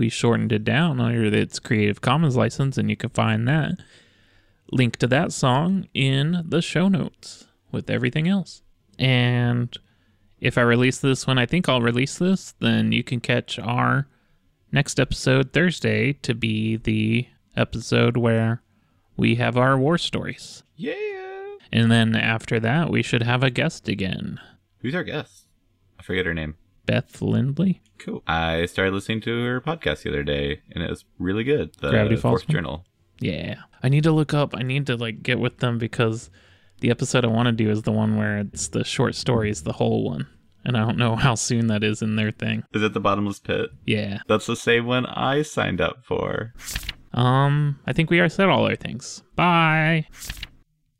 we 0.00 0.08
shortened 0.08 0.50
it 0.50 0.64
down 0.64 0.98
under 0.98 1.26
its 1.26 1.58
Creative 1.58 2.00
Commons 2.00 2.34
license, 2.34 2.78
and 2.78 2.88
you 2.88 2.96
can 2.96 3.10
find 3.10 3.46
that 3.46 3.74
link 4.72 4.96
to 4.96 5.06
that 5.06 5.30
song 5.30 5.86
in 5.92 6.42
the 6.48 6.62
show 6.62 6.88
notes 6.88 7.46
with 7.70 7.90
everything 7.90 8.26
else. 8.26 8.62
And 8.98 9.76
if 10.40 10.56
I 10.56 10.62
release 10.62 10.98
this 10.98 11.26
when 11.26 11.36
I 11.36 11.44
think 11.44 11.68
I'll 11.68 11.82
release 11.82 12.16
this, 12.16 12.54
then 12.60 12.92
you 12.92 13.04
can 13.04 13.20
catch 13.20 13.58
our 13.58 14.08
next 14.72 14.98
episode 14.98 15.52
Thursday 15.52 16.14
to 16.14 16.34
be 16.34 16.76
the 16.78 17.26
episode 17.54 18.16
where 18.16 18.62
we 19.18 19.34
have 19.34 19.58
our 19.58 19.76
war 19.76 19.98
stories. 19.98 20.62
Yeah. 20.76 20.94
And 21.70 21.90
then 21.90 22.16
after 22.16 22.58
that, 22.58 22.88
we 22.88 23.02
should 23.02 23.22
have 23.22 23.42
a 23.42 23.50
guest 23.50 23.86
again. 23.86 24.40
Who's 24.78 24.94
our 24.94 25.04
guest? 25.04 25.44
I 25.98 26.02
forget 26.02 26.24
her 26.24 26.32
name. 26.32 26.56
Beth 26.90 27.22
Lindley. 27.22 27.80
Cool. 27.98 28.20
I 28.26 28.66
started 28.66 28.92
listening 28.92 29.20
to 29.20 29.44
her 29.44 29.60
podcast 29.60 30.02
the 30.02 30.08
other 30.08 30.24
day, 30.24 30.60
and 30.72 30.82
it 30.82 30.90
was 30.90 31.04
really 31.20 31.44
good. 31.44 31.72
The 31.80 31.90
Gravity 31.90 32.16
Falls 32.16 32.42
Fourth? 32.42 32.48
Journal. 32.52 32.84
Yeah. 33.20 33.60
I 33.80 33.88
need 33.88 34.02
to 34.02 34.10
look 34.10 34.34
up, 34.34 34.56
I 34.56 34.62
need 34.64 34.88
to 34.88 34.96
like 34.96 35.22
get 35.22 35.38
with 35.38 35.58
them 35.58 35.78
because 35.78 36.30
the 36.80 36.90
episode 36.90 37.24
I 37.24 37.28
want 37.28 37.46
to 37.46 37.52
do 37.52 37.70
is 37.70 37.82
the 37.82 37.92
one 37.92 38.16
where 38.16 38.38
it's 38.38 38.66
the 38.66 38.82
short 38.82 39.14
stories, 39.14 39.62
the 39.62 39.74
whole 39.74 40.02
one. 40.02 40.26
And 40.64 40.76
I 40.76 40.80
don't 40.80 40.98
know 40.98 41.14
how 41.14 41.36
soon 41.36 41.68
that 41.68 41.84
is 41.84 42.02
in 42.02 42.16
their 42.16 42.32
thing. 42.32 42.64
Is 42.74 42.82
it 42.82 42.92
the 42.92 42.98
Bottomless 42.98 43.38
Pit? 43.38 43.70
Yeah. 43.86 44.18
That's 44.26 44.46
the 44.46 44.56
same 44.56 44.84
one 44.84 45.06
I 45.06 45.42
signed 45.42 45.80
up 45.80 46.04
for. 46.04 46.54
Um, 47.12 47.78
I 47.86 47.92
think 47.92 48.10
we 48.10 48.18
are 48.18 48.28
said 48.28 48.48
all 48.48 48.66
our 48.66 48.74
things. 48.74 49.22
Bye. 49.36 50.08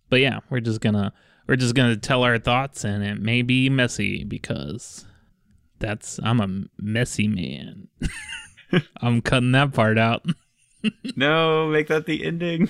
But 0.09 0.21
yeah, 0.21 0.39
we're 0.51 0.61
just 0.61 0.83
gonna 0.83 1.13
we're 1.49 1.57
just 1.57 1.75
gonna 1.75 1.97
tell 1.97 2.23
our 2.23 2.39
thoughts, 2.39 2.85
and 2.85 3.03
it 3.03 3.21
may 3.21 3.43
be 3.43 3.69
messy 3.69 4.23
because 4.23 5.05
that's 5.81 6.21
I'm 6.23 6.41
a 6.41 6.83
messy 6.83 7.27
man. 7.27 7.89
I'm 9.01 9.21
cutting 9.21 9.53
that 9.53 9.73
part 9.73 9.99
out. 9.99 10.25
no, 11.17 11.69
make 11.69 11.89
that 11.89 12.07
the 12.07 12.25
ending. 12.25 12.69